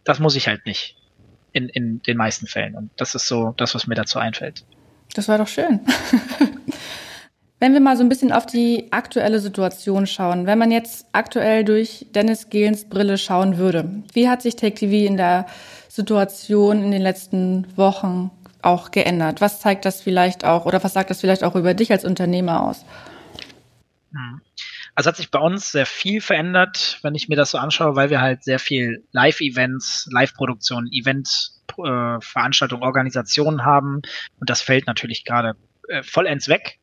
das 0.08 0.18
muss 0.18 0.36
ich 0.36 0.48
halt 0.48 0.64
nicht. 0.64 0.96
In, 1.52 1.68
in 1.68 2.00
den 2.02 2.16
meisten 2.16 2.46
Fällen. 2.46 2.74
Und 2.74 2.90
das 2.96 3.14
ist 3.14 3.26
so 3.26 3.54
das, 3.56 3.74
was 3.74 3.86
mir 3.86 3.94
dazu 3.94 4.18
einfällt. 4.18 4.64
Das 5.14 5.28
war 5.28 5.38
doch 5.38 5.48
schön. 5.48 5.80
wenn 7.60 7.72
wir 7.72 7.80
mal 7.80 7.96
so 7.96 8.02
ein 8.02 8.08
bisschen 8.08 8.32
auf 8.32 8.46
die 8.46 8.92
aktuelle 8.92 9.40
Situation 9.40 10.06
schauen, 10.06 10.46
wenn 10.46 10.58
man 10.58 10.70
jetzt 10.70 11.06
aktuell 11.12 11.64
durch 11.64 12.06
Dennis 12.14 12.50
Gehlens 12.50 12.84
Brille 12.84 13.18
schauen 13.18 13.56
würde, 13.56 14.02
wie 14.12 14.28
hat 14.28 14.42
sich 14.42 14.56
Take 14.56 14.74
TV 14.74 15.06
in 15.06 15.16
der 15.16 15.46
Situation 15.88 16.82
in 16.82 16.90
den 16.90 17.02
letzten 17.02 17.66
Wochen 17.76 18.30
auch 18.62 18.90
geändert? 18.90 19.40
Was 19.40 19.60
zeigt 19.60 19.84
das 19.84 20.00
vielleicht 20.00 20.44
auch 20.44 20.66
oder 20.66 20.84
was 20.84 20.92
sagt 20.92 21.10
das 21.10 21.20
vielleicht 21.20 21.44
auch 21.44 21.56
über 21.56 21.74
dich 21.74 21.90
als 21.90 22.04
Unternehmer 22.04 22.62
aus? 22.62 22.84
Hm. 24.12 24.40
Also 24.98 25.10
hat 25.10 25.16
sich 25.16 25.30
bei 25.30 25.38
uns 25.38 25.70
sehr 25.70 25.86
viel 25.86 26.20
verändert, 26.20 26.98
wenn 27.02 27.14
ich 27.14 27.28
mir 27.28 27.36
das 27.36 27.52
so 27.52 27.58
anschaue, 27.58 27.94
weil 27.94 28.10
wir 28.10 28.20
halt 28.20 28.42
sehr 28.42 28.58
viel 28.58 29.04
Live-Events, 29.12 30.08
Live-Produktionen, 30.10 30.88
Event-Veranstaltungen, 30.90 32.82
äh, 32.82 32.84
Organisationen 32.84 33.64
haben. 33.64 34.02
Und 34.40 34.50
das 34.50 34.60
fällt 34.60 34.88
natürlich 34.88 35.24
gerade 35.24 35.54
äh, 35.86 36.02
vollends 36.02 36.48
weg. 36.48 36.80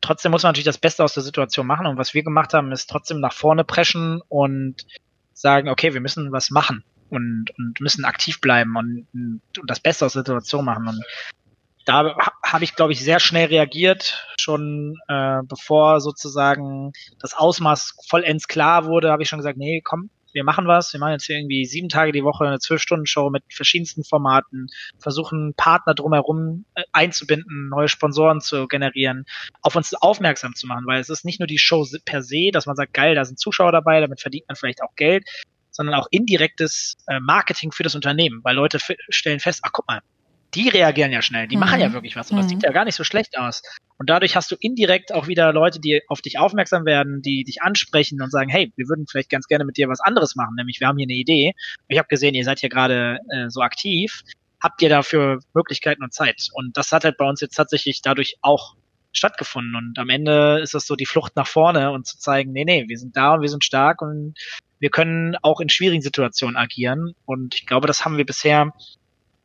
Trotzdem 0.00 0.32
muss 0.32 0.42
man 0.42 0.48
natürlich 0.48 0.64
das 0.64 0.78
Beste 0.78 1.04
aus 1.04 1.14
der 1.14 1.22
Situation 1.22 1.68
machen. 1.68 1.86
Und 1.86 1.98
was 1.98 2.14
wir 2.14 2.24
gemacht 2.24 2.52
haben, 2.52 2.72
ist 2.72 2.90
trotzdem 2.90 3.20
nach 3.20 3.32
vorne 3.32 3.62
preschen 3.62 4.22
und 4.26 4.84
sagen, 5.32 5.68
okay, 5.68 5.94
wir 5.94 6.00
müssen 6.00 6.32
was 6.32 6.50
machen 6.50 6.82
und, 7.10 7.56
und 7.56 7.80
müssen 7.80 8.04
aktiv 8.04 8.40
bleiben 8.40 8.74
und, 8.74 9.06
und 9.14 9.70
das 9.70 9.78
Beste 9.78 10.04
aus 10.04 10.14
der 10.14 10.24
Situation 10.24 10.64
machen. 10.64 10.88
Und 10.88 11.00
da 11.86 12.16
habe 12.44 12.64
ich, 12.64 12.74
glaube 12.74 12.92
ich, 12.92 13.00
sehr 13.02 13.20
schnell 13.20 13.46
reagiert. 13.46 14.26
Schon 14.38 14.96
äh, 15.08 15.38
bevor 15.44 16.00
sozusagen 16.00 16.92
das 17.20 17.34
Ausmaß 17.34 17.94
vollends 18.08 18.48
klar 18.48 18.86
wurde, 18.86 19.10
habe 19.10 19.22
ich 19.22 19.28
schon 19.28 19.38
gesagt, 19.38 19.56
nee, 19.56 19.80
komm, 19.82 20.10
wir 20.32 20.42
machen 20.42 20.66
was. 20.66 20.92
Wir 20.92 20.98
machen 21.00 21.12
jetzt 21.12 21.30
irgendwie 21.30 21.64
sieben 21.64 21.88
Tage 21.88 22.10
die 22.10 22.24
Woche 22.24 22.44
eine 22.44 22.58
Zwölf-Stunden-Show 22.58 23.30
mit 23.30 23.44
verschiedensten 23.48 24.02
Formaten, 24.02 24.66
versuchen 24.98 25.54
Partner 25.56 25.94
drumherum 25.94 26.66
äh, 26.74 26.82
einzubinden, 26.92 27.68
neue 27.68 27.88
Sponsoren 27.88 28.40
zu 28.40 28.66
generieren, 28.66 29.24
auf 29.62 29.76
uns 29.76 29.94
aufmerksam 29.94 30.54
zu 30.56 30.66
machen, 30.66 30.86
weil 30.86 31.00
es 31.00 31.08
ist 31.08 31.24
nicht 31.24 31.38
nur 31.38 31.46
die 31.46 31.58
Show 31.58 31.86
per 32.04 32.22
se, 32.22 32.50
dass 32.52 32.66
man 32.66 32.76
sagt, 32.76 32.94
geil, 32.94 33.14
da 33.14 33.24
sind 33.24 33.38
Zuschauer 33.38 33.70
dabei, 33.72 34.00
damit 34.00 34.20
verdient 34.20 34.48
man 34.48 34.56
vielleicht 34.56 34.82
auch 34.82 34.94
Geld, 34.96 35.24
sondern 35.70 35.94
auch 35.94 36.08
indirektes 36.10 36.96
äh, 37.06 37.20
Marketing 37.20 37.70
für 37.70 37.84
das 37.84 37.94
Unternehmen, 37.94 38.40
weil 38.42 38.56
Leute 38.56 38.80
stellen 39.08 39.40
fest, 39.40 39.60
ach 39.62 39.70
guck 39.72 39.86
mal, 39.86 40.02
die 40.56 40.68
reagieren 40.68 41.12
ja 41.12 41.22
schnell, 41.22 41.46
die 41.46 41.56
mhm. 41.56 41.60
machen 41.60 41.80
ja 41.80 41.88
mhm. 41.88 41.92
wirklich 41.92 42.16
was 42.16 42.30
und 42.30 42.38
das 42.38 42.46
mhm. 42.46 42.50
sieht 42.50 42.62
ja 42.62 42.72
gar 42.72 42.84
nicht 42.84 42.94
so 42.94 43.04
schlecht 43.04 43.38
aus. 43.38 43.62
Und 43.98 44.10
dadurch 44.10 44.36
hast 44.36 44.50
du 44.50 44.56
indirekt 44.58 45.12
auch 45.12 45.28
wieder 45.28 45.52
Leute, 45.52 45.80
die 45.80 46.02
auf 46.08 46.20
dich 46.20 46.38
aufmerksam 46.38 46.84
werden, 46.84 47.22
die 47.22 47.44
dich 47.44 47.62
ansprechen 47.62 48.20
und 48.20 48.30
sagen, 48.30 48.50
hey, 48.50 48.72
wir 48.76 48.88
würden 48.88 49.06
vielleicht 49.08 49.30
ganz 49.30 49.46
gerne 49.46 49.64
mit 49.64 49.76
dir 49.76 49.88
was 49.88 50.00
anderes 50.00 50.34
machen, 50.34 50.54
nämlich 50.56 50.80
wir 50.80 50.88
haben 50.88 50.98
hier 50.98 51.06
eine 51.06 51.14
Idee. 51.14 51.52
Ich 51.88 51.98
habe 51.98 52.08
gesehen, 52.08 52.34
ihr 52.34 52.44
seid 52.44 52.60
hier 52.60 52.68
gerade 52.68 53.18
äh, 53.30 53.48
so 53.48 53.60
aktiv. 53.60 54.22
Habt 54.62 54.80
ihr 54.82 54.88
dafür 54.88 55.40
Möglichkeiten 55.54 56.02
und 56.02 56.14
Zeit? 56.14 56.48
Und 56.52 56.76
das 56.76 56.90
hat 56.90 57.04
halt 57.04 57.18
bei 57.18 57.28
uns 57.28 57.40
jetzt 57.40 57.54
tatsächlich 57.54 58.00
dadurch 58.02 58.36
auch 58.40 58.74
stattgefunden. 59.12 59.74
Und 59.74 59.98
am 59.98 60.08
Ende 60.08 60.60
ist 60.62 60.74
das 60.74 60.86
so 60.86 60.96
die 60.96 61.06
Flucht 61.06 61.36
nach 61.36 61.46
vorne 61.46 61.90
und 61.90 62.06
zu 62.06 62.18
zeigen, 62.18 62.52
nee, 62.52 62.64
nee, 62.64 62.84
wir 62.88 62.98
sind 62.98 63.16
da 63.16 63.34
und 63.34 63.42
wir 63.42 63.48
sind 63.48 63.64
stark 63.64 64.02
und 64.02 64.34
wir 64.78 64.90
können 64.90 65.36
auch 65.42 65.60
in 65.60 65.68
schwierigen 65.68 66.02
Situationen 66.02 66.56
agieren. 66.56 67.14
Und 67.24 67.54
ich 67.54 67.66
glaube, 67.66 67.86
das 67.86 68.04
haben 68.04 68.16
wir 68.16 68.26
bisher 68.26 68.72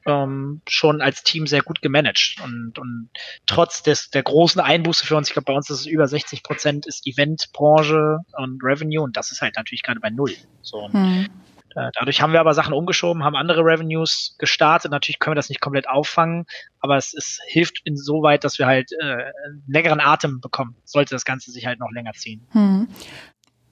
ähm, 0.05 0.61
schon 0.67 1.01
als 1.01 1.23
Team 1.23 1.47
sehr 1.47 1.61
gut 1.61 1.81
gemanagt. 1.81 2.37
Und, 2.43 2.77
und 2.77 3.09
trotz 3.45 3.83
des, 3.83 4.09
der 4.09 4.23
großen 4.23 4.61
Einbuße 4.61 5.05
für 5.05 5.15
uns, 5.15 5.29
ich 5.29 5.33
glaube, 5.33 5.45
bei 5.45 5.53
uns 5.53 5.69
ist 5.69 5.81
es 5.81 5.85
über 5.85 6.07
60 6.07 6.43
Prozent, 6.43 6.85
ist 6.85 7.05
Eventbranche 7.05 8.19
und 8.37 8.63
Revenue 8.63 9.03
und 9.03 9.17
das 9.17 9.31
ist 9.31 9.41
halt 9.41 9.55
natürlich 9.55 9.83
gerade 9.83 9.99
bei 9.99 10.09
null. 10.09 10.33
So, 10.61 10.89
hm. 10.91 11.27
äh, 11.75 11.89
dadurch 11.97 12.21
haben 12.21 12.33
wir 12.33 12.39
aber 12.39 12.53
Sachen 12.53 12.73
umgeschoben, 12.73 13.23
haben 13.23 13.35
andere 13.35 13.61
Revenues 13.61 14.35
gestartet. 14.39 14.91
Natürlich 14.91 15.19
können 15.19 15.31
wir 15.31 15.39
das 15.39 15.49
nicht 15.49 15.61
komplett 15.61 15.87
auffangen, 15.87 16.45
aber 16.79 16.97
es, 16.97 17.13
es 17.13 17.39
hilft 17.47 17.81
insoweit, 17.85 18.43
dass 18.43 18.59
wir 18.59 18.65
halt 18.65 18.91
äh, 18.99 19.03
einen 19.03 19.63
längeren 19.67 19.99
Atem 19.99 20.41
bekommen, 20.41 20.75
sollte 20.83 21.15
das 21.15 21.25
Ganze 21.25 21.51
sich 21.51 21.65
halt 21.65 21.79
noch 21.79 21.91
länger 21.91 22.13
ziehen. 22.13 22.47
Hm 22.51 22.87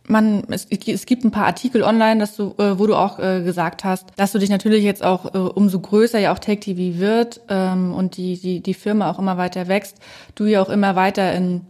man, 0.10 0.44
es, 0.50 0.66
es 0.66 1.06
gibt 1.06 1.24
ein 1.24 1.32
paar 1.32 1.46
Artikel 1.46 1.84
online, 1.84 2.20
dass 2.20 2.36
du, 2.36 2.56
äh, 2.58 2.80
wo 2.80 2.88
du 2.88 2.96
auch 2.96 3.20
äh, 3.20 3.44
gesagt 3.44 3.84
hast, 3.84 4.08
dass 4.16 4.32
du 4.32 4.40
dich 4.40 4.50
natürlich 4.50 4.84
jetzt 4.84 5.04
auch 5.04 5.34
äh, 5.34 5.38
umso 5.38 5.80
größer 5.80 6.20
ja 6.20 6.34
auch 6.34 6.40
Take 6.40 6.60
TV 6.60 7.00
wird 7.00 7.42
ähm, 7.48 7.94
und 7.94 8.18
die, 8.18 8.38
die, 8.38 8.62
die 8.62 8.74
Firma 8.74 9.10
auch 9.12 9.20
immer 9.20 9.38
weiter 9.38 9.68
wächst, 9.68 9.98
du 10.36 10.46
ja 10.46 10.62
auch 10.62 10.70
immer 10.70 10.96
weiter 10.96 11.32
in, 11.34 11.62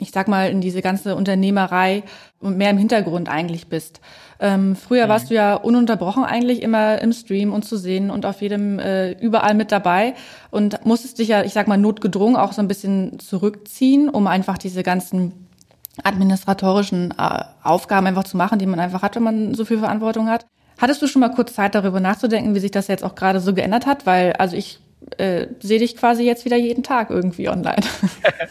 ich 0.00 0.10
sag 0.10 0.26
mal, 0.26 0.50
in 0.50 0.60
diese 0.60 0.82
ganze 0.82 1.14
Unternehmerei 1.14 2.02
und 2.40 2.56
mehr 2.56 2.70
im 2.70 2.78
Hintergrund 2.78 3.28
eigentlich 3.28 3.68
bist. 3.68 4.00
Ähm, 4.40 4.74
früher 4.74 5.06
mhm. 5.06 5.10
warst 5.10 5.30
du 5.30 5.34
ja 5.34 5.54
ununterbrochen 5.54 6.24
eigentlich 6.24 6.62
immer 6.62 7.00
im 7.00 7.12
Stream 7.12 7.52
und 7.52 7.64
zu 7.64 7.76
sehen 7.76 8.10
und 8.10 8.26
auf 8.26 8.42
jedem 8.42 8.80
äh, 8.80 9.12
überall 9.12 9.54
mit 9.54 9.70
dabei 9.70 10.14
und 10.50 10.84
musstest 10.84 11.20
dich 11.20 11.28
ja, 11.28 11.44
ich 11.44 11.52
sag 11.52 11.68
mal, 11.68 11.78
notgedrungen 11.78 12.36
auch 12.36 12.52
so 12.52 12.60
ein 12.60 12.68
bisschen 12.68 13.20
zurückziehen, 13.20 14.08
um 14.08 14.26
einfach 14.26 14.58
diese 14.58 14.82
ganzen 14.82 15.43
administratorischen 16.02 17.14
äh, 17.18 17.44
Aufgaben 17.62 18.06
einfach 18.06 18.24
zu 18.24 18.36
machen, 18.36 18.58
die 18.58 18.66
man 18.66 18.80
einfach 18.80 19.02
hat, 19.02 19.16
wenn 19.16 19.22
man 19.22 19.54
so 19.54 19.64
viel 19.64 19.78
Verantwortung 19.78 20.28
hat. 20.28 20.46
Hattest 20.80 21.00
du 21.02 21.06
schon 21.06 21.20
mal 21.20 21.30
kurz 21.30 21.54
Zeit 21.54 21.74
darüber 21.74 22.00
nachzudenken, 22.00 22.54
wie 22.54 22.60
sich 22.60 22.72
das 22.72 22.88
jetzt 22.88 23.04
auch 23.04 23.14
gerade 23.14 23.40
so 23.40 23.54
geändert 23.54 23.86
hat? 23.86 24.06
Weil, 24.06 24.32
also 24.32 24.56
ich 24.56 24.80
äh, 25.18 25.46
sehe 25.60 25.78
dich 25.78 25.96
quasi 25.96 26.24
jetzt 26.24 26.44
wieder 26.44 26.56
jeden 26.56 26.82
Tag 26.82 27.10
irgendwie 27.10 27.48
online. 27.48 27.82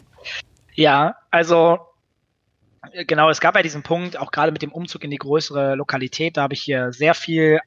ja, 0.73 1.15
also 1.31 1.79
äh, 2.91 3.05
genau, 3.05 3.29
es 3.29 3.41
gab 3.41 3.55
ja 3.55 3.61
diesen 3.61 3.83
Punkt, 3.83 4.17
auch 4.17 4.31
gerade 4.31 4.51
mit 4.51 4.61
dem 4.61 4.71
Umzug 4.71 5.03
in 5.03 5.11
die 5.11 5.17
größere 5.17 5.75
Lokalität, 5.75 6.37
da 6.37 6.43
habe 6.43 6.53
ich 6.53 6.61
hier 6.61 6.93
sehr 6.93 7.13
viel 7.13 7.59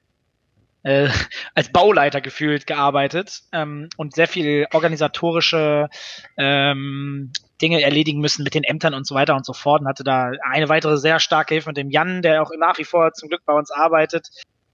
äh, 0.83 1.09
als 1.55 1.71
Bauleiter 1.71 2.21
gefühlt 2.21 2.67
gearbeitet 2.67 3.43
ähm, 3.53 3.89
und 3.97 4.15
sehr 4.15 4.29
viel 4.29 4.67
organisatorische 4.73 5.89
ähm, 6.37 7.33
Dinge 7.63 7.83
erledigen 7.83 8.21
müssen 8.21 8.43
mit 8.43 8.55
den 8.55 8.65
Ämtern 8.65 8.95
und 8.95 9.07
so 9.07 9.15
weiter 9.15 9.35
und 9.35 9.47
so 9.47 9.53
fort. 9.53 9.81
Und 9.81 9.89
hatte 9.89 10.05
da 10.05 10.33
eine 10.43 10.69
weitere 10.69 10.99
sehr 10.99 11.21
starke 11.21 11.55
Hilfe 11.55 11.71
mit 11.71 11.77
dem 11.77 11.91
Jan, 11.91 12.23
der 12.23 12.43
auch 12.43 12.51
nach 12.59 12.79
wie 12.79 12.85
vor 12.85 13.13
zum 13.13 13.29
Glück 13.29 13.45
bei 13.45 13.53
uns 13.53 13.71
arbeitet. 13.71 14.29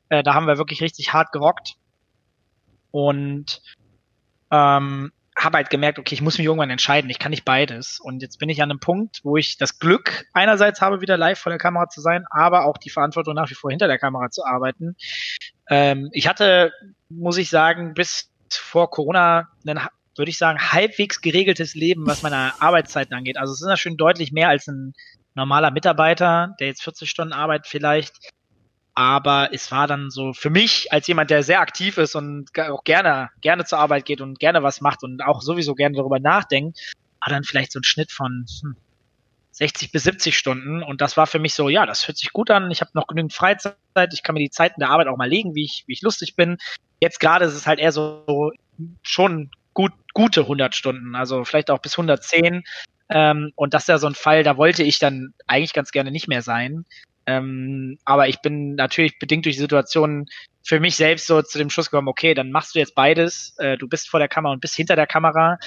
Äh, 0.08 0.22
da 0.22 0.34
haben 0.34 0.46
wir 0.46 0.58
wirklich 0.58 0.82
richtig 0.82 1.12
hart 1.12 1.32
gerockt. 1.32 1.74
Und 2.90 3.62
ähm, 4.50 5.12
habe 5.36 5.56
halt 5.56 5.70
gemerkt, 5.70 5.98
okay, 5.98 6.14
ich 6.14 6.22
muss 6.22 6.38
mich 6.38 6.46
irgendwann 6.46 6.70
entscheiden, 6.70 7.10
ich 7.10 7.18
kann 7.18 7.30
nicht 7.30 7.44
beides. 7.44 7.98
Und 7.98 8.22
jetzt 8.22 8.38
bin 8.38 8.48
ich 8.48 8.62
an 8.62 8.70
einem 8.70 8.80
Punkt, 8.80 9.20
wo 9.24 9.36
ich 9.36 9.56
das 9.56 9.78
Glück 9.78 10.26
einerseits 10.32 10.80
habe, 10.80 11.00
wieder 11.00 11.16
live 11.16 11.38
vor 11.38 11.50
der 11.50 11.58
Kamera 11.58 11.88
zu 11.88 12.00
sein, 12.00 12.24
aber 12.30 12.66
auch 12.66 12.76
die 12.76 12.90
Verantwortung 12.90 13.34
nach 13.34 13.50
wie 13.50 13.54
vor 13.54 13.70
hinter 13.70 13.88
der 13.88 13.98
Kamera 13.98 14.30
zu 14.30 14.44
arbeiten. 14.44 14.96
Ähm, 15.68 16.10
ich 16.12 16.28
hatte, 16.28 16.72
muss 17.08 17.38
ich 17.38 17.50
sagen, 17.50 17.94
bis 17.94 18.30
vor 18.50 18.90
Corona 18.90 19.48
einen 19.66 19.80
würde 20.16 20.30
ich 20.30 20.38
sagen, 20.38 20.58
halbwegs 20.58 21.20
geregeltes 21.20 21.74
Leben, 21.74 22.06
was 22.06 22.22
meine 22.22 22.60
Arbeitszeiten 22.60 23.14
angeht. 23.14 23.38
Also 23.38 23.52
es 23.52 23.60
ist 23.60 23.66
natürlich 23.66 23.96
deutlich 23.96 24.32
mehr 24.32 24.48
als 24.48 24.66
ein 24.66 24.92
normaler 25.34 25.70
Mitarbeiter, 25.70 26.54
der 26.60 26.68
jetzt 26.68 26.82
40 26.82 27.08
Stunden 27.08 27.32
arbeitet 27.32 27.66
vielleicht. 27.66 28.14
Aber 28.94 29.48
es 29.52 29.72
war 29.72 29.86
dann 29.86 30.10
so 30.10 30.34
für 30.34 30.50
mich 30.50 30.92
als 30.92 31.06
jemand, 31.06 31.30
der 31.30 31.42
sehr 31.42 31.60
aktiv 31.60 31.96
ist 31.96 32.14
und 32.14 32.50
auch 32.58 32.84
gerne, 32.84 33.30
gerne 33.40 33.64
zur 33.64 33.78
Arbeit 33.78 34.04
geht 34.04 34.20
und 34.20 34.38
gerne 34.38 34.62
was 34.62 34.82
macht 34.82 35.02
und 35.02 35.24
auch 35.24 35.40
sowieso 35.40 35.74
gerne 35.74 35.96
darüber 35.96 36.20
nachdenkt, 36.20 36.78
war 37.20 37.30
dann 37.30 37.44
vielleicht 37.44 37.72
so 37.72 37.80
ein 37.80 37.84
Schnitt 37.84 38.12
von 38.12 38.44
hm, 38.60 38.76
60 39.52 39.92
bis 39.92 40.02
70 40.04 40.36
Stunden. 40.36 40.82
Und 40.82 41.00
das 41.00 41.16
war 41.16 41.26
für 41.26 41.38
mich 41.38 41.54
so, 41.54 41.70
ja, 41.70 41.86
das 41.86 42.06
hört 42.06 42.18
sich 42.18 42.32
gut 42.32 42.50
an. 42.50 42.70
Ich 42.70 42.82
habe 42.82 42.90
noch 42.94 43.06
genügend 43.06 43.32
Freizeit. 43.32 43.76
Ich 44.12 44.22
kann 44.22 44.34
mir 44.34 44.40
die 44.40 44.50
Zeiten 44.50 44.80
der 44.80 44.90
Arbeit 44.90 45.06
auch 45.06 45.16
mal 45.16 45.28
legen, 45.28 45.54
wie 45.54 45.64
ich, 45.64 45.84
wie 45.86 45.92
ich 45.94 46.02
lustig 46.02 46.36
bin. 46.36 46.58
Jetzt 47.00 47.20
gerade 47.20 47.46
ist 47.46 47.54
es 47.54 47.66
halt 47.66 47.78
eher 47.78 47.92
so 47.92 48.52
schon 49.02 49.50
gut, 49.74 49.92
gute 50.14 50.42
100 50.42 50.74
Stunden, 50.74 51.14
also 51.14 51.44
vielleicht 51.44 51.70
auch 51.70 51.80
bis 51.80 51.94
110. 51.94 52.62
Ähm, 53.08 53.52
und 53.56 53.74
das 53.74 53.84
ist 53.84 53.88
ja 53.88 53.98
so 53.98 54.06
ein 54.06 54.14
Fall, 54.14 54.42
da 54.42 54.56
wollte 54.56 54.82
ich 54.82 54.98
dann 54.98 55.34
eigentlich 55.46 55.72
ganz 55.72 55.92
gerne 55.92 56.10
nicht 56.10 56.28
mehr 56.28 56.42
sein. 56.42 56.84
Ähm, 57.26 57.98
aber 58.04 58.28
ich 58.28 58.40
bin 58.40 58.74
natürlich 58.74 59.18
bedingt 59.18 59.44
durch 59.44 59.56
die 59.56 59.62
Situation 59.62 60.26
für 60.64 60.80
mich 60.80 60.96
selbst 60.96 61.26
so 61.26 61.42
zu 61.42 61.58
dem 61.58 61.70
Schluss 61.70 61.90
gekommen, 61.90 62.08
okay, 62.08 62.34
dann 62.34 62.50
machst 62.50 62.74
du 62.74 62.78
jetzt 62.78 62.94
beides. 62.94 63.54
Äh, 63.58 63.76
du 63.76 63.88
bist 63.88 64.08
vor 64.08 64.18
der 64.20 64.28
Kamera 64.28 64.52
und 64.52 64.60
bist 64.60 64.74
hinter 64.74 64.96
der 64.96 65.06
Kamera. 65.06 65.58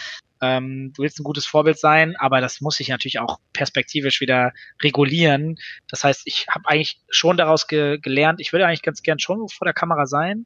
Ähm, 0.42 0.92
du 0.96 1.04
willst 1.04 1.20
ein 1.20 1.24
gutes 1.24 1.46
Vorbild 1.46 1.80
sein, 1.80 2.16
aber 2.18 2.42
das 2.42 2.60
muss 2.62 2.76
sich 2.76 2.90
natürlich 2.90 3.20
auch 3.20 3.40
perspektivisch 3.54 4.20
wieder 4.20 4.52
regulieren. 4.82 5.58
Das 5.88 6.04
heißt, 6.04 6.24
ich 6.26 6.48
habe 6.50 6.68
eigentlich 6.68 7.00
schon 7.10 7.38
daraus 7.38 7.68
ge 7.68 8.00
gelernt, 8.00 8.42
ich 8.42 8.52
würde 8.52 8.68
eigentlich 8.68 8.82
ganz 8.82 9.02
gern 9.02 9.20
schon 9.20 9.48
vor 9.48 9.66
der 9.66 9.74
Kamera 9.74 10.06
sein 10.08 10.46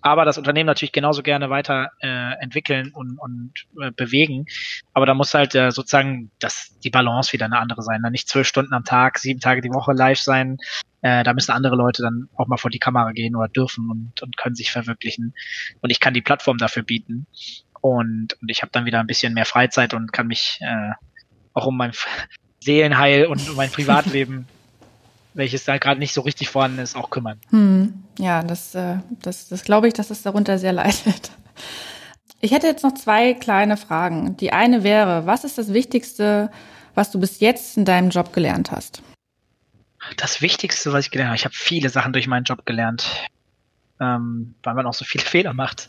aber 0.00 0.24
das 0.24 0.38
Unternehmen 0.38 0.66
natürlich 0.66 0.92
genauso 0.92 1.22
gerne 1.22 1.50
weiter 1.50 1.90
äh, 2.00 2.34
entwickeln 2.40 2.92
und, 2.92 3.18
und 3.18 3.52
äh, 3.80 3.90
bewegen. 3.90 4.46
Aber 4.92 5.06
da 5.06 5.14
muss 5.14 5.34
halt 5.34 5.54
äh, 5.54 5.70
sozusagen 5.70 6.30
das, 6.38 6.78
die 6.80 6.90
Balance 6.90 7.32
wieder 7.32 7.46
eine 7.46 7.58
andere 7.58 7.82
sein. 7.82 8.02
Dann 8.02 8.12
nicht 8.12 8.28
zwölf 8.28 8.46
Stunden 8.46 8.74
am 8.74 8.84
Tag, 8.84 9.18
sieben 9.18 9.40
Tage 9.40 9.60
die 9.60 9.70
Woche 9.70 9.92
live 9.92 10.20
sein. 10.20 10.58
Äh, 11.00 11.24
da 11.24 11.32
müssen 11.32 11.52
andere 11.52 11.76
Leute 11.76 12.02
dann 12.02 12.28
auch 12.36 12.46
mal 12.46 12.56
vor 12.56 12.70
die 12.70 12.78
Kamera 12.78 13.12
gehen 13.12 13.36
oder 13.36 13.48
dürfen 13.48 13.90
und, 13.90 14.22
und 14.22 14.36
können 14.36 14.54
sich 14.54 14.70
verwirklichen. 14.70 15.34
Und 15.80 15.90
ich 15.90 16.00
kann 16.00 16.14
die 16.14 16.22
Plattform 16.22 16.58
dafür 16.58 16.82
bieten. 16.82 17.26
Und, 17.80 18.36
und 18.40 18.50
ich 18.50 18.62
habe 18.62 18.72
dann 18.72 18.84
wieder 18.84 19.00
ein 19.00 19.06
bisschen 19.06 19.34
mehr 19.34 19.46
Freizeit 19.46 19.94
und 19.94 20.12
kann 20.12 20.26
mich 20.26 20.58
äh, 20.60 20.92
auch 21.54 21.66
um 21.66 21.76
mein 21.76 21.92
Seelenheil 22.60 23.26
und 23.26 23.48
um 23.48 23.56
mein 23.56 23.70
Privatleben 23.72 24.46
welches 25.34 25.64
da 25.64 25.78
gerade 25.78 26.00
nicht 26.00 26.14
so 26.14 26.22
richtig 26.22 26.48
vorhanden 26.48 26.78
ist, 26.78 26.96
auch 26.96 27.10
kümmern. 27.10 27.40
Hm. 27.50 28.02
Ja, 28.18 28.42
das, 28.42 28.74
äh, 28.74 28.98
das, 29.22 29.48
das 29.48 29.64
glaube 29.64 29.88
ich, 29.88 29.94
dass 29.94 30.10
es 30.10 30.22
darunter 30.22 30.58
sehr 30.58 30.72
leidet. 30.72 31.30
Ich 32.40 32.52
hätte 32.52 32.68
jetzt 32.68 32.84
noch 32.84 32.94
zwei 32.94 33.34
kleine 33.34 33.76
Fragen. 33.76 34.36
Die 34.36 34.52
eine 34.52 34.84
wäre, 34.84 35.26
was 35.26 35.44
ist 35.44 35.58
das 35.58 35.72
Wichtigste, 35.72 36.50
was 36.94 37.10
du 37.10 37.18
bis 37.18 37.40
jetzt 37.40 37.76
in 37.76 37.84
deinem 37.84 38.10
Job 38.10 38.32
gelernt 38.32 38.70
hast? 38.70 39.02
Das 40.16 40.40
Wichtigste, 40.40 40.92
was 40.92 41.06
ich 41.06 41.10
gelernt 41.10 41.30
habe, 41.30 41.36
ich 41.36 41.44
habe 41.44 41.54
viele 41.54 41.88
Sachen 41.88 42.12
durch 42.12 42.28
meinen 42.28 42.44
Job 42.44 42.64
gelernt, 42.64 43.08
ähm, 44.00 44.54
weil 44.62 44.74
man 44.74 44.86
auch 44.86 44.94
so 44.94 45.04
viele 45.04 45.24
Fehler 45.24 45.52
macht. 45.52 45.88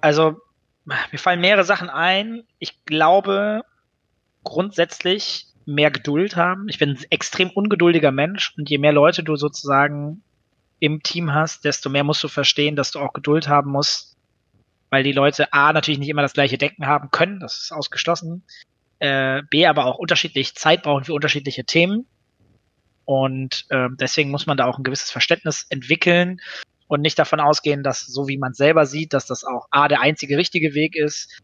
also 0.00 0.36
mir 0.84 1.18
fallen 1.18 1.40
mehrere 1.40 1.64
Sachen 1.64 1.88
ein. 1.88 2.44
Ich 2.58 2.84
glaube 2.84 3.62
grundsätzlich, 4.42 5.46
mehr 5.66 5.90
Geduld 5.90 6.36
haben. 6.36 6.68
Ich 6.68 6.78
bin 6.78 6.90
ein 6.90 7.04
extrem 7.10 7.50
ungeduldiger 7.50 8.12
Mensch 8.12 8.54
und 8.56 8.68
je 8.68 8.78
mehr 8.78 8.92
Leute 8.92 9.22
du 9.22 9.36
sozusagen 9.36 10.22
im 10.78 11.02
Team 11.02 11.32
hast, 11.32 11.64
desto 11.64 11.88
mehr 11.88 12.04
musst 12.04 12.22
du 12.22 12.28
verstehen, 12.28 12.76
dass 12.76 12.90
du 12.90 12.98
auch 12.98 13.12
Geduld 13.12 13.48
haben 13.48 13.70
musst, 13.70 14.16
weil 14.90 15.02
die 15.02 15.12
Leute 15.12 15.52
A 15.52 15.72
natürlich 15.72 15.98
nicht 15.98 16.08
immer 16.08 16.22
das 16.22 16.34
gleiche 16.34 16.58
Denken 16.58 16.86
haben 16.86 17.10
können, 17.10 17.40
das 17.40 17.56
ist 17.56 17.72
ausgeschlossen, 17.72 18.44
äh, 18.98 19.42
B 19.50 19.66
aber 19.66 19.86
auch 19.86 19.98
unterschiedlich 19.98 20.54
Zeit 20.54 20.82
brauchen 20.82 21.04
für 21.04 21.14
unterschiedliche 21.14 21.64
Themen 21.64 22.06
und 23.04 23.66
äh, 23.70 23.88
deswegen 23.98 24.30
muss 24.30 24.46
man 24.46 24.56
da 24.56 24.66
auch 24.66 24.78
ein 24.78 24.84
gewisses 24.84 25.10
Verständnis 25.10 25.66
entwickeln 25.70 26.40
und 26.86 27.00
nicht 27.00 27.18
davon 27.18 27.40
ausgehen, 27.40 27.82
dass 27.82 28.00
so 28.00 28.28
wie 28.28 28.36
man 28.36 28.52
selber 28.52 28.84
sieht, 28.84 29.14
dass 29.14 29.26
das 29.26 29.44
auch 29.44 29.68
A 29.70 29.88
der 29.88 30.00
einzige 30.00 30.36
richtige 30.36 30.74
Weg 30.74 30.96
ist, 30.96 31.40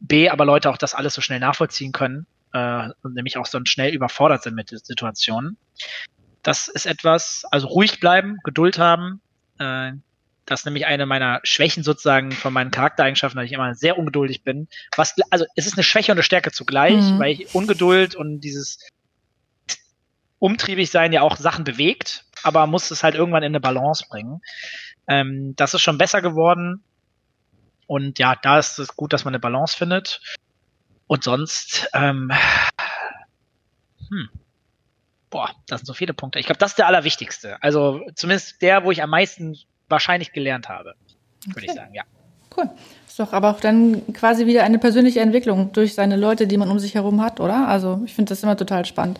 B 0.00 0.28
aber 0.30 0.44
Leute 0.44 0.70
auch 0.70 0.78
das 0.78 0.94
alles 0.94 1.14
so 1.14 1.20
schnell 1.20 1.40
nachvollziehen 1.40 1.92
können 1.92 2.26
äh, 2.52 2.88
und 3.02 3.14
nämlich 3.14 3.36
auch 3.36 3.46
so 3.46 3.60
schnell 3.64 3.94
überfordert 3.94 4.42
sind 4.42 4.54
mit 4.54 4.68
Situationen. 4.68 5.56
Das 6.42 6.68
ist 6.68 6.86
etwas, 6.86 7.44
also 7.50 7.68
ruhig 7.68 8.00
bleiben, 8.00 8.38
Geduld 8.44 8.78
haben. 8.78 9.20
Äh, 9.58 9.92
das 10.46 10.60
ist 10.60 10.64
nämlich 10.64 10.86
eine 10.86 11.06
meiner 11.06 11.40
Schwächen 11.44 11.84
sozusagen 11.84 12.32
von 12.32 12.52
meinen 12.52 12.70
Charaktereigenschaften, 12.70 13.38
dass 13.38 13.46
ich 13.46 13.52
immer 13.52 13.74
sehr 13.74 13.98
ungeduldig 13.98 14.42
bin. 14.42 14.68
Was, 14.96 15.14
also 15.30 15.44
es 15.54 15.66
ist 15.66 15.74
eine 15.74 15.84
Schwäche 15.84 16.10
und 16.10 16.18
eine 16.18 16.24
Stärke 16.24 16.50
zugleich, 16.50 16.96
mhm. 16.96 17.18
weil 17.18 17.32
ich 17.32 17.54
Ungeduld 17.54 18.16
und 18.16 18.40
dieses 18.40 18.78
umtriebig 20.40 20.90
sein 20.90 21.12
ja 21.12 21.20
auch 21.20 21.36
Sachen 21.36 21.64
bewegt, 21.64 22.24
aber 22.42 22.66
muss 22.66 22.90
es 22.90 23.04
halt 23.04 23.14
irgendwann 23.14 23.42
in 23.42 23.52
eine 23.52 23.60
Balance 23.60 24.06
bringen. 24.08 24.40
Ähm, 25.06 25.54
das 25.56 25.74
ist 25.74 25.82
schon 25.82 25.98
besser 25.98 26.22
geworden. 26.22 26.82
Und 27.86 28.18
ja, 28.18 28.34
da 28.34 28.58
ist 28.58 28.78
es 28.78 28.96
gut, 28.96 29.12
dass 29.12 29.24
man 29.24 29.34
eine 29.34 29.40
Balance 29.40 29.76
findet. 29.76 30.20
Und 31.10 31.24
sonst, 31.24 31.90
ähm, 31.92 32.30
hm, 34.10 34.28
boah, 35.28 35.50
das 35.66 35.80
sind 35.80 35.86
so 35.86 35.92
viele 35.92 36.14
Punkte. 36.14 36.38
Ich 36.38 36.46
glaube, 36.46 36.60
das 36.60 36.70
ist 36.70 36.78
der 36.78 36.86
allerwichtigste. 36.86 37.60
Also 37.60 38.00
zumindest 38.14 38.62
der, 38.62 38.84
wo 38.84 38.92
ich 38.92 39.02
am 39.02 39.10
meisten 39.10 39.58
wahrscheinlich 39.88 40.30
gelernt 40.30 40.68
habe, 40.68 40.94
würde 41.46 41.56
okay. 41.56 41.66
ich 41.66 41.72
sagen, 41.72 41.94
ja. 41.94 42.04
Cool. 42.56 42.70
Ist 43.08 43.18
doch 43.18 43.32
aber 43.32 43.50
auch 43.50 43.58
dann 43.58 44.12
quasi 44.12 44.46
wieder 44.46 44.62
eine 44.62 44.78
persönliche 44.78 45.18
Entwicklung 45.18 45.72
durch 45.72 45.94
seine 45.94 46.14
Leute, 46.14 46.46
die 46.46 46.56
man 46.56 46.70
um 46.70 46.78
sich 46.78 46.94
herum 46.94 47.20
hat, 47.20 47.40
oder? 47.40 47.66
Also 47.66 48.00
ich 48.04 48.14
finde 48.14 48.28
das 48.28 48.44
immer 48.44 48.56
total 48.56 48.84
spannend. 48.84 49.18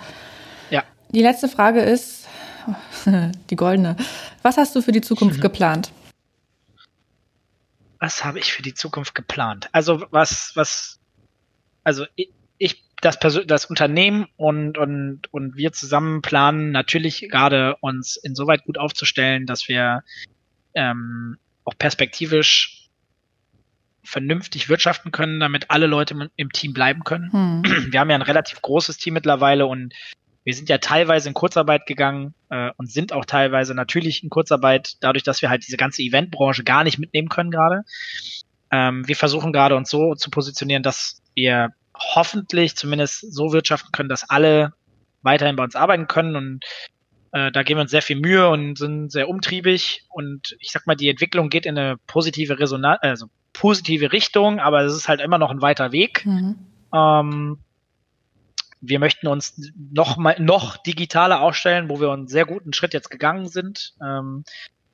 Ja. 0.70 0.84
Die 1.08 1.22
letzte 1.22 1.48
Frage 1.48 1.80
ist, 1.80 2.28
die 3.50 3.56
goldene. 3.56 3.96
Was 4.42 4.58
hast 4.58 4.76
du 4.76 4.80
für 4.80 4.92
die 4.92 5.00
Zukunft 5.00 5.38
mhm. 5.38 5.42
geplant? 5.42 5.90
Was 7.98 8.24
habe 8.24 8.38
ich 8.38 8.52
für 8.52 8.62
die 8.62 8.74
Zukunft 8.74 9.16
geplant? 9.16 9.68
Also 9.72 10.06
was, 10.12 10.52
was 10.54 10.99
also 11.84 12.06
ich, 12.16 12.30
das, 13.00 13.18
Persön 13.18 13.46
das 13.46 13.66
Unternehmen 13.66 14.26
und, 14.36 14.76
und, 14.78 15.22
und 15.32 15.56
wir 15.56 15.72
zusammen 15.72 16.22
planen 16.22 16.70
natürlich 16.70 17.28
gerade 17.30 17.76
uns 17.80 18.16
insoweit 18.16 18.64
gut 18.64 18.78
aufzustellen, 18.78 19.46
dass 19.46 19.68
wir 19.68 20.02
ähm, 20.74 21.38
auch 21.64 21.76
perspektivisch 21.78 22.88
vernünftig 24.02 24.68
wirtschaften 24.68 25.12
können, 25.12 25.40
damit 25.40 25.70
alle 25.70 25.86
Leute 25.86 26.30
im 26.36 26.50
Team 26.50 26.72
bleiben 26.72 27.04
können. 27.04 27.32
Hm. 27.32 27.92
Wir 27.92 28.00
haben 28.00 28.10
ja 28.10 28.16
ein 28.16 28.22
relativ 28.22 28.60
großes 28.60 28.98
Team 28.98 29.14
mittlerweile 29.14 29.66
und 29.66 29.94
wir 30.42 30.54
sind 30.54 30.68
ja 30.68 30.78
teilweise 30.78 31.28
in 31.28 31.34
Kurzarbeit 31.34 31.86
gegangen 31.86 32.34
äh, 32.48 32.70
und 32.76 32.90
sind 32.90 33.12
auch 33.12 33.24
teilweise 33.24 33.74
natürlich 33.74 34.22
in 34.22 34.30
Kurzarbeit, 34.30 34.96
dadurch, 35.00 35.22
dass 35.22 35.42
wir 35.42 35.50
halt 35.50 35.66
diese 35.66 35.76
ganze 35.76 36.02
Eventbranche 36.02 36.64
gar 36.64 36.82
nicht 36.82 36.98
mitnehmen 36.98 37.28
können 37.28 37.50
gerade. 37.50 37.84
Ähm, 38.70 39.06
wir 39.06 39.16
versuchen 39.16 39.52
gerade 39.52 39.76
uns 39.76 39.90
so 39.90 40.14
zu 40.14 40.30
positionieren, 40.30 40.82
dass 40.82 41.19
wir 41.34 41.70
hoffentlich 41.94 42.76
zumindest 42.76 43.32
so 43.32 43.52
wirtschaften 43.52 43.92
können, 43.92 44.08
dass 44.08 44.28
alle 44.28 44.72
weiterhin 45.22 45.56
bei 45.56 45.64
uns 45.64 45.76
arbeiten 45.76 46.06
können 46.06 46.36
und 46.36 46.64
äh, 47.32 47.52
da 47.52 47.62
geben 47.62 47.78
wir 47.78 47.82
uns 47.82 47.90
sehr 47.90 48.02
viel 48.02 48.18
Mühe 48.18 48.48
und 48.48 48.76
sind 48.76 49.12
sehr 49.12 49.28
umtriebig 49.28 50.04
und 50.08 50.56
ich 50.58 50.72
sag 50.72 50.86
mal, 50.86 50.96
die 50.96 51.08
Entwicklung 51.08 51.48
geht 51.48 51.66
in 51.66 51.78
eine 51.78 51.96
positive 52.06 52.58
Resonanz, 52.58 52.98
also 53.02 53.26
positive 53.52 54.12
Richtung, 54.12 54.60
aber 54.60 54.82
es 54.82 54.94
ist 54.94 55.08
halt 55.08 55.20
immer 55.20 55.38
noch 55.38 55.50
ein 55.50 55.62
weiter 55.62 55.92
Weg. 55.92 56.24
Mhm. 56.24 56.56
Ähm, 56.94 57.58
wir 58.80 58.98
möchten 58.98 59.26
uns 59.26 59.72
noch 59.92 60.16
mal 60.16 60.36
noch 60.40 60.78
digitaler 60.78 61.40
aufstellen, 61.40 61.90
wo 61.90 62.00
wir 62.00 62.10
einen 62.10 62.28
sehr 62.28 62.46
guten 62.46 62.72
Schritt 62.72 62.94
jetzt 62.94 63.10
gegangen 63.10 63.46
sind, 63.48 63.94
ähm, 64.02 64.44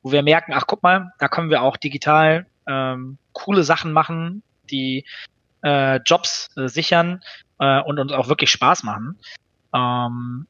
wo 0.03 0.13
wir 0.13 0.23
merken, 0.23 0.53
ach 0.55 0.67
guck 0.67 0.83
mal, 0.83 1.13
da 1.19 1.29
können 1.29 1.51
wir 1.51 1.63
auch 1.63 1.77
digital 1.77 2.47
ähm, 2.67 3.19
coole 3.33 3.63
Sachen 3.63 3.93
machen, 3.93 4.43
die 4.71 5.05
äh, 5.67 5.97
Jobs 6.05 6.49
äh, 6.57 6.69
sichern 6.69 7.21
äh, 7.59 7.81
und 7.81 7.99
uns 7.99 8.13
auch 8.13 8.29
wirklich 8.29 8.51
Spaß 8.51 8.85
machen. 8.85 9.19
Ähm, 9.75 10.47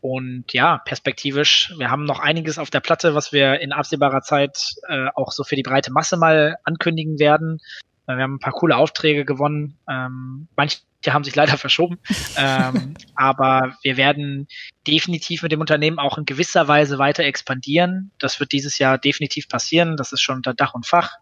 und 0.00 0.44
ja, 0.52 0.78
perspektivisch, 0.78 1.72
wir 1.76 1.90
haben 1.90 2.04
noch 2.04 2.20
einiges 2.20 2.58
auf 2.58 2.70
der 2.70 2.80
Platte, 2.80 3.14
was 3.14 3.32
wir 3.32 3.60
in 3.60 3.72
absehbarer 3.72 4.20
Zeit 4.20 4.74
äh, 4.88 5.08
auch 5.14 5.32
so 5.32 5.42
für 5.42 5.56
die 5.56 5.62
breite 5.62 5.90
Masse 5.90 6.16
mal 6.16 6.56
ankündigen 6.64 7.18
werden. 7.18 7.58
Äh, 8.06 8.16
wir 8.16 8.22
haben 8.22 8.34
ein 8.34 8.40
paar 8.40 8.52
coole 8.52 8.76
Aufträge 8.76 9.24
gewonnen. 9.24 9.78
Ähm, 9.88 10.48
manche 10.54 10.78
haben 11.08 11.24
sich 11.24 11.34
leider 11.34 11.56
verschoben. 11.56 11.98
ähm, 12.36 12.94
aber 13.14 13.76
wir 13.82 13.96
werden 13.96 14.48
definitiv 14.86 15.42
mit 15.42 15.50
dem 15.50 15.60
Unternehmen 15.60 15.98
auch 15.98 16.18
in 16.18 16.26
gewisser 16.26 16.68
Weise 16.68 16.98
weiter 16.98 17.24
expandieren. 17.24 18.12
Das 18.18 18.38
wird 18.38 18.52
dieses 18.52 18.78
Jahr 18.78 18.98
definitiv 18.98 19.48
passieren. 19.48 19.96
Das 19.96 20.12
ist 20.12 20.20
schon 20.20 20.36
unter 20.36 20.54
Dach 20.54 20.74
und 20.74 20.86
Fach. 20.86 21.16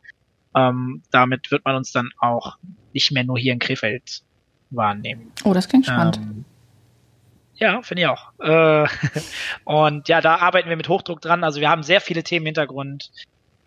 Ähm, 0.56 1.02
damit 1.10 1.50
wird 1.50 1.64
man 1.64 1.76
uns 1.76 1.92
dann 1.92 2.10
auch 2.18 2.56
nicht 2.92 3.12
mehr 3.12 3.24
nur 3.24 3.38
hier 3.38 3.52
in 3.52 3.58
Krefeld 3.58 4.22
wahrnehmen. 4.70 5.32
Oh, 5.44 5.52
das 5.52 5.68
klingt 5.68 5.86
spannend. 5.86 6.16
Ähm, 6.16 6.44
ja, 7.56 7.82
finde 7.82 8.02
ich 8.02 8.08
auch. 8.08 8.32
Äh, 8.40 8.88
und 9.64 10.08
ja, 10.08 10.20
da 10.20 10.36
arbeiten 10.36 10.68
wir 10.68 10.76
mit 10.76 10.88
Hochdruck 10.88 11.20
dran. 11.20 11.44
Also 11.44 11.60
wir 11.60 11.68
haben 11.68 11.82
sehr 11.82 12.00
viele 12.00 12.22
Themen 12.22 12.46
im 12.46 12.48
Hintergrund 12.48 13.10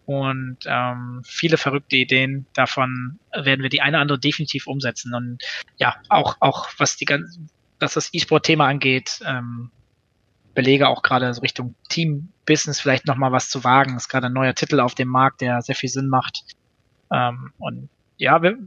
und 0.06 0.58
ähm, 0.66 1.22
viele 1.24 1.58
verrückte 1.58 1.96
Ideen. 1.96 2.48
Davon 2.54 3.20
werden 3.32 3.62
wir 3.62 3.70
die 3.70 3.82
eine 3.82 3.98
oder 3.98 4.02
andere 4.02 4.20
definitiv 4.20 4.66
umsetzen. 4.68 5.14
Und 5.14 5.44
ja, 5.78 5.96
auch, 6.10 6.38
auch 6.40 6.70
was 6.78 6.96
die 6.98 7.06
ganze, 7.06 7.40
was 7.80 7.94
das 7.94 8.14
E-Sport-Thema 8.14 8.68
angeht, 8.68 9.20
ähm, 9.26 9.72
belege 10.56 10.88
auch 10.88 11.04
gerade 11.04 11.32
so 11.34 11.42
Richtung 11.42 11.76
Team-Business 11.90 12.82
vielleicht 12.82 13.06
nochmal 13.06 13.32
was 13.32 13.50
zu 13.50 13.64
wagen. 13.64 13.96
Es 13.96 14.04
ist 14.04 14.10
gerade 14.10 14.28
ein 14.28 14.34
neuer 14.34 14.56
Titel 14.56 14.80
auf 14.80 14.96
dem 14.96 15.08
Markt, 15.08 15.42
der 15.42 15.62
sehr 15.62 15.76
viel 15.76 15.90
Sinn 15.90 16.08
macht. 16.08 16.44
Ähm, 17.12 17.54
und 17.58 17.90
ja, 18.18 18.42
wir, 18.42 18.58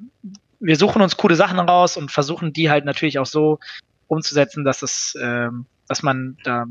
wir 0.61 0.77
suchen 0.77 1.03
uns 1.03 1.17
coole 1.17 1.37
Sachen 1.37 1.59
raus 1.59 1.97
und 1.97 2.11
versuchen 2.11 2.53
die 2.53 2.71
halt 2.71 2.85
natürlich 2.85 3.19
auch 3.19 3.27
so 3.27 3.59
umzusetzen, 4.07 4.65
dass 4.65 4.83
es, 4.83 5.17
ähm, 5.21 5.67
dass 5.89 6.03
man 6.03 6.37
da 6.45 6.67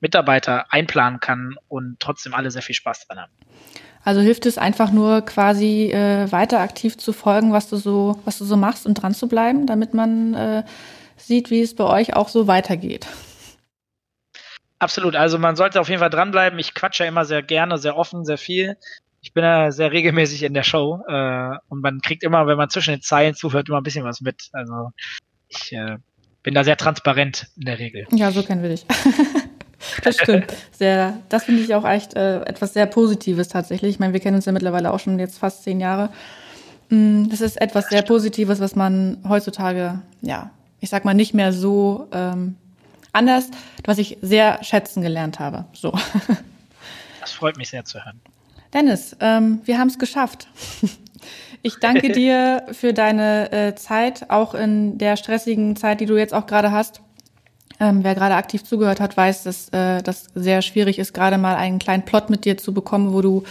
Mitarbeiter 0.00 0.72
einplanen 0.72 1.20
kann 1.20 1.56
und 1.68 1.98
trotzdem 2.00 2.34
alle 2.34 2.50
sehr 2.50 2.62
viel 2.62 2.74
Spaß 2.74 3.06
dran 3.06 3.20
haben. 3.20 3.32
Also 4.04 4.20
hilft 4.20 4.46
es 4.46 4.56
einfach 4.56 4.92
nur 4.92 5.22
quasi 5.22 5.90
äh, 5.90 6.30
weiter 6.30 6.60
aktiv 6.60 6.96
zu 6.96 7.12
folgen, 7.12 7.52
was 7.52 7.68
du 7.68 7.76
so, 7.76 8.20
was 8.24 8.38
du 8.38 8.44
so 8.44 8.56
machst 8.56 8.86
und 8.86 8.94
dran 8.94 9.14
zu 9.14 9.26
bleiben, 9.26 9.66
damit 9.66 9.94
man 9.94 10.34
äh, 10.34 10.62
sieht, 11.16 11.50
wie 11.50 11.60
es 11.60 11.74
bei 11.74 11.84
euch 11.84 12.14
auch 12.14 12.28
so 12.28 12.46
weitergeht. 12.46 13.08
Absolut. 14.78 15.16
Also 15.16 15.38
man 15.38 15.56
sollte 15.56 15.80
auf 15.80 15.88
jeden 15.88 16.00
Fall 16.00 16.10
dranbleiben. 16.10 16.58
Ich 16.58 16.74
quatsche 16.74 17.02
ja 17.02 17.08
immer 17.08 17.24
sehr 17.24 17.42
gerne, 17.42 17.78
sehr 17.78 17.96
offen, 17.96 18.24
sehr 18.24 18.38
viel 18.38 18.76
ich 19.26 19.32
bin 19.32 19.42
ja 19.42 19.72
sehr 19.72 19.90
regelmäßig 19.90 20.44
in 20.44 20.54
der 20.54 20.62
Show 20.62 21.02
äh, 21.08 21.56
und 21.68 21.82
man 21.82 22.00
kriegt 22.00 22.22
immer, 22.22 22.46
wenn 22.46 22.56
man 22.56 22.70
zwischen 22.70 22.92
den 22.92 23.02
Zeilen 23.02 23.34
zuhört, 23.34 23.68
immer 23.68 23.78
ein 23.78 23.82
bisschen 23.82 24.04
was 24.04 24.20
mit. 24.20 24.50
Also 24.52 24.92
ich 25.48 25.72
äh, 25.72 25.96
bin 26.44 26.54
da 26.54 26.62
sehr 26.62 26.76
transparent 26.76 27.48
in 27.56 27.64
der 27.64 27.80
Regel. 27.80 28.06
Ja, 28.12 28.30
so 28.30 28.44
kennen 28.44 28.62
wir 28.62 28.68
dich. 28.68 28.86
das 30.04 30.14
stimmt. 30.14 30.54
Sehr, 30.70 31.18
das 31.28 31.42
finde 31.42 31.62
ich 31.62 31.74
auch 31.74 31.84
echt 31.84 32.14
äh, 32.14 32.42
etwas 32.42 32.72
sehr 32.72 32.86
Positives 32.86 33.48
tatsächlich. 33.48 33.90
Ich 33.90 33.98
meine, 33.98 34.12
wir 34.12 34.20
kennen 34.20 34.36
uns 34.36 34.44
ja 34.44 34.52
mittlerweile 34.52 34.92
auch 34.92 35.00
schon 35.00 35.18
jetzt 35.18 35.38
fast 35.38 35.64
zehn 35.64 35.80
Jahre. 35.80 36.10
Mm, 36.90 37.28
das 37.28 37.40
ist 37.40 37.60
etwas 37.60 37.88
sehr 37.88 38.02
Positives, 38.02 38.60
was 38.60 38.76
man 38.76 39.24
heutzutage, 39.28 40.02
ja, 40.20 40.50
ich 40.78 40.88
sag 40.88 41.04
mal, 41.04 41.14
nicht 41.14 41.34
mehr 41.34 41.52
so 41.52 42.06
ähm, 42.12 42.54
anders, 43.12 43.50
was 43.84 43.98
ich 43.98 44.18
sehr 44.22 44.62
schätzen 44.62 45.02
gelernt 45.02 45.40
habe. 45.40 45.64
So. 45.72 45.92
Das 47.20 47.32
freut 47.32 47.56
mich 47.56 47.70
sehr 47.70 47.84
zu 47.84 47.98
hören. 48.04 48.20
Dennis, 48.72 49.16
ähm, 49.20 49.60
wir 49.64 49.78
haben 49.78 49.88
es 49.88 49.98
geschafft. 49.98 50.48
Ich 51.62 51.76
danke 51.80 52.12
dir 52.12 52.64
für 52.72 52.92
deine 52.92 53.50
äh, 53.52 53.74
Zeit, 53.74 54.30
auch 54.30 54.54
in 54.54 54.98
der 54.98 55.16
stressigen 55.16 55.76
Zeit, 55.76 56.00
die 56.00 56.06
du 56.06 56.16
jetzt 56.16 56.34
auch 56.34 56.46
gerade 56.46 56.70
hast. 56.70 57.00
Ähm, 57.78 58.04
wer 58.04 58.14
gerade 58.14 58.36
aktiv 58.36 58.64
zugehört 58.64 59.00
hat, 59.00 59.16
weiß, 59.16 59.42
dass 59.42 59.68
äh, 59.70 60.02
das 60.02 60.28
sehr 60.34 60.62
schwierig 60.62 60.98
ist, 60.98 61.12
gerade 61.12 61.36
mal 61.36 61.56
einen 61.56 61.78
kleinen 61.78 62.04
Plot 62.04 62.30
mit 62.30 62.44
dir 62.44 62.56
zu 62.56 62.72
bekommen, 62.72 63.12
wo 63.12 63.20
du 63.20 63.42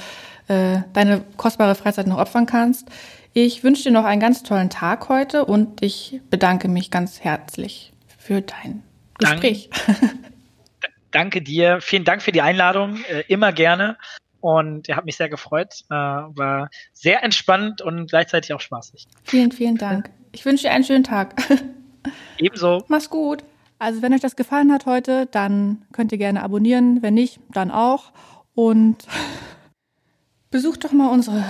äh, 0.48 0.80
deine 0.94 1.22
kostbare 1.38 1.76
Freizeit 1.76 2.08
noch 2.08 2.18
opfern 2.18 2.46
kannst. 2.46 2.88
Ich 3.34 3.64
wünsche 3.64 3.84
dir 3.84 3.92
noch 3.92 4.06
einen 4.06 4.22
ganz 4.22 4.42
tollen 4.44 4.70
Tag 4.70 5.10
heute 5.10 5.46
und 5.46 5.84
ich 5.84 6.22
bedanke 6.30 6.70
mich 6.70 6.90
ganz 6.90 7.20
herzlich 7.20 7.92
für 8.18 8.42
dein 8.42 8.82
Gespräch. 9.20 9.70
Dank, 9.86 10.16
danke 11.12 11.42
dir. 11.42 11.80
Vielen 11.82 12.06
Dank 12.06 12.24
für 12.24 12.32
die 12.32 12.42
Einladung. 12.42 13.04
Äh, 13.10 13.24
immer 13.28 13.52
gerne 13.52 13.98
und 14.46 14.88
er 14.88 14.98
hat 14.98 15.06
mich 15.06 15.18
sehr 15.18 15.28
gefreut. 15.28 15.74
Äh, 15.90 15.96
war 15.96 16.70
sehr 16.94 17.24
entspannt 17.24 17.82
und 17.82 18.06
gleichzeitig 18.12 18.54
auch 18.54 18.60
spaßig. 18.60 19.08
Vielen, 19.24 19.52
vielen 19.52 19.76
Dank. 19.76 20.12
Ich 20.34 20.46
wünsche 20.46 20.66
dir 20.68 20.72
einen 20.72 20.84
schönen 20.84 21.04
Tag. 21.04 21.34
Ebenso. 22.38 22.84
Mach's 22.88 23.10
gut. 23.10 23.44
Also 23.80 24.04
wenn 24.04 24.14
euch 24.14 24.22
das 24.22 24.36
gefallen 24.36 24.72
hat 24.72 24.86
heute, 24.86 25.26
dann 25.26 25.84
könnt 25.94 26.12
ihr 26.12 26.20
gerne 26.20 26.44
abonnieren. 26.44 27.02
Wenn 27.02 27.16
nicht, 27.16 27.40
dann 27.54 27.72
auch. 27.72 28.12
Und 28.54 29.08
besucht 30.52 30.84
doch 30.84 30.92
mal 30.92 31.10
unsere 31.10 31.44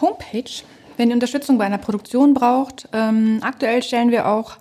Homepage, 0.00 0.62
wenn 0.96 1.08
ihr 1.08 1.14
Unterstützung 1.14 1.58
bei 1.58 1.64
einer 1.64 1.78
Produktion 1.78 2.34
braucht. 2.34 2.88
Ähm, 2.92 3.40
aktuell 3.42 3.82
stellen 3.82 4.12
wir 4.12 4.28
auch 4.28 4.58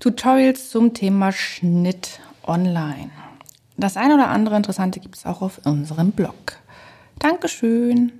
Tutorials 0.00 0.70
zum 0.70 0.94
Thema 0.94 1.32
Schnitt 1.32 2.20
online. 2.46 3.10
Das 3.76 3.98
eine 3.98 4.14
oder 4.14 4.28
andere 4.28 4.56
Interessante 4.56 4.98
gibt 4.98 5.16
es 5.16 5.26
auch 5.26 5.42
auf 5.42 5.60
unserem 5.66 6.12
Blog. 6.12 6.58
Dankeschön. 7.18 8.12